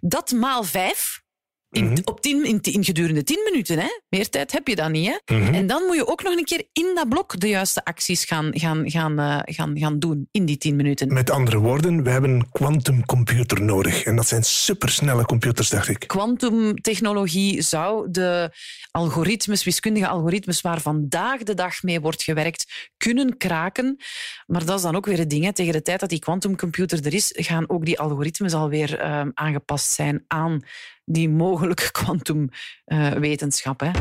dat 0.00 0.30
maal 0.30 0.64
5. 0.64 1.22
In, 1.70 1.84
Mhm. 1.84 2.00
op 2.04 2.20
tien, 2.20 2.44
in, 2.44 2.58
in 2.60 2.84
gedurende 2.84 3.22
10 3.22 3.40
minuten, 3.50 3.78
hè? 3.78 3.88
meer 4.08 4.28
tijd 4.28 4.52
heb 4.52 4.68
je 4.68 4.76
dan 4.76 4.92
niet. 4.92 5.20
Hè? 5.24 5.36
Mhm. 5.36 5.54
En 5.54 5.66
dan 5.66 5.82
moet 5.86 5.96
je 5.96 6.06
ook 6.06 6.22
nog 6.22 6.36
een 6.36 6.44
keer 6.44 6.64
in 6.72 6.92
dat 6.94 7.08
blok 7.08 7.40
de 7.40 7.48
juiste 7.48 7.84
acties 7.84 8.24
gaan, 8.24 8.50
gaan, 8.52 8.90
gaan, 8.90 9.20
uh, 9.20 9.38
gaan, 9.44 9.78
gaan 9.78 9.98
doen 9.98 10.28
in 10.30 10.44
die 10.44 10.56
10 10.58 10.76
minuten. 10.76 11.12
Met 11.12 11.30
andere 11.30 11.58
woorden, 11.58 12.02
we 12.02 12.10
hebben 12.10 12.30
een 12.30 12.50
quantumcomputer 12.50 13.62
nodig. 13.62 14.04
En 14.04 14.16
dat 14.16 14.26
zijn 14.26 14.42
supersnelle 14.42 15.24
computers, 15.24 15.68
dacht 15.68 15.88
ik. 15.88 16.04
Quantumtechnologie 16.06 17.62
zou 17.62 18.10
de 18.10 18.50
algoritmes, 18.90 19.64
wiskundige 19.64 20.08
algoritmes 20.08 20.60
waar 20.60 20.80
vandaag 20.80 21.42
de 21.42 21.54
dag 21.54 21.82
mee 21.82 22.00
wordt 22.00 22.22
gewerkt, 22.22 22.90
kunnen 22.96 23.36
kraken. 23.36 23.96
Maar 24.46 24.64
dat 24.64 24.76
is 24.76 24.82
dan 24.82 24.96
ook 24.96 25.06
weer 25.06 25.18
het 25.18 25.30
ding. 25.30 25.44
Hè. 25.44 25.52
Tegen 25.52 25.72
de 25.72 25.82
tijd 25.82 26.00
dat 26.00 26.08
die 26.08 26.18
quantumcomputer 26.18 27.06
er 27.06 27.14
is, 27.14 27.32
gaan 27.36 27.68
ook 27.70 27.84
die 27.84 27.98
algoritmes 27.98 28.52
alweer 28.54 29.00
uh, 29.00 29.22
aangepast 29.34 29.90
zijn 29.92 30.24
aan 30.26 30.62
die 31.12 31.28
mogelijke 31.28 31.90
kwantumwetenschap. 31.92 33.82
Uh, 33.84 33.92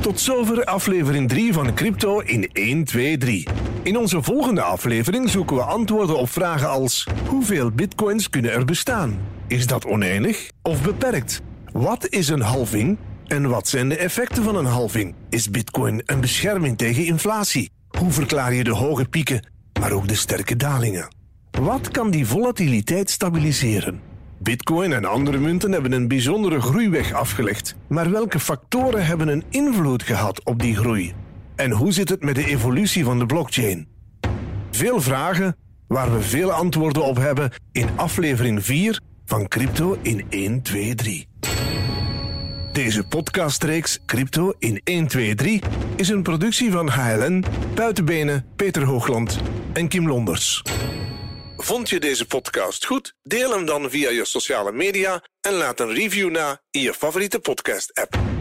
Tot 0.00 0.20
zover 0.20 0.64
aflevering 0.64 1.28
3 1.28 1.52
van 1.52 1.74
Crypto 1.74 2.20
in 2.20 2.48
1, 2.52 2.84
2, 2.84 3.18
3. 3.18 3.46
In 3.82 3.96
onze 3.96 4.22
volgende 4.22 4.62
aflevering 4.62 5.30
zoeken 5.30 5.56
we 5.56 5.62
antwoorden 5.62 6.18
op 6.18 6.30
vragen 6.30 6.68
als: 6.68 7.06
hoeveel 7.28 7.70
bitcoins 7.70 8.30
kunnen 8.30 8.52
er 8.52 8.64
bestaan? 8.64 9.18
Is 9.46 9.66
dat 9.66 9.86
oneindig 9.86 10.50
of 10.62 10.82
beperkt? 10.82 11.40
Wat 11.72 12.08
is 12.08 12.28
een 12.28 12.40
halving 12.40 12.98
en 13.26 13.48
wat 13.48 13.68
zijn 13.68 13.88
de 13.88 13.96
effecten 13.96 14.42
van 14.42 14.56
een 14.56 14.64
halving? 14.64 15.14
Is 15.28 15.50
bitcoin 15.50 16.02
een 16.04 16.20
bescherming 16.20 16.78
tegen 16.78 17.04
inflatie? 17.04 17.70
Hoe 17.98 18.10
verklaar 18.10 18.54
je 18.54 18.64
de 18.64 18.74
hoge 18.74 19.04
pieken, 19.04 19.46
maar 19.80 19.92
ook 19.92 20.08
de 20.08 20.14
sterke 20.14 20.56
dalingen? 20.56 21.19
Wat 21.50 21.90
kan 21.90 22.10
die 22.10 22.26
volatiliteit 22.26 23.10
stabiliseren? 23.10 24.00
Bitcoin 24.38 24.92
en 24.92 25.04
andere 25.04 25.38
munten 25.38 25.72
hebben 25.72 25.92
een 25.92 26.08
bijzondere 26.08 26.60
groeiweg 26.60 27.12
afgelegd. 27.12 27.76
Maar 27.88 28.10
welke 28.10 28.40
factoren 28.40 29.06
hebben 29.06 29.28
een 29.28 29.44
invloed 29.48 30.02
gehad 30.02 30.44
op 30.44 30.62
die 30.62 30.76
groei? 30.76 31.12
En 31.56 31.70
hoe 31.70 31.92
zit 31.92 32.08
het 32.08 32.22
met 32.22 32.34
de 32.34 32.46
evolutie 32.46 33.04
van 33.04 33.18
de 33.18 33.26
blockchain? 33.26 33.88
Veel 34.70 35.00
vragen 35.00 35.56
waar 35.86 36.12
we 36.12 36.20
veel 36.20 36.52
antwoorden 36.52 37.04
op 37.04 37.16
hebben 37.16 37.52
in 37.72 37.88
aflevering 37.96 38.64
4 38.64 39.00
van 39.24 39.48
Crypto 39.48 39.98
in 40.02 40.24
1, 40.28 40.62
2, 40.62 40.94
3. 40.94 41.28
Deze 42.72 43.04
podcastreeks 43.04 43.98
Crypto 44.06 44.52
in 44.58 44.80
1, 44.84 45.06
2, 45.06 45.34
3 45.34 45.62
is 45.96 46.08
een 46.08 46.22
productie 46.22 46.70
van 46.70 46.88
HLN, 46.88 47.44
Buitenbenen, 47.74 48.44
Peter 48.56 48.84
Hoogland 48.84 49.40
en 49.72 49.88
Kim 49.88 50.08
Londers. 50.08 50.62
Vond 51.62 51.88
je 51.88 52.00
deze 52.00 52.26
podcast 52.26 52.84
goed? 52.86 53.14
Deel 53.22 53.50
hem 53.50 53.64
dan 53.64 53.90
via 53.90 54.10
je 54.10 54.24
sociale 54.24 54.72
media 54.72 55.24
en 55.40 55.52
laat 55.52 55.80
een 55.80 55.94
review 55.94 56.30
na 56.30 56.60
in 56.70 56.80
je 56.80 56.94
favoriete 56.94 57.38
podcast-app. 57.40 58.39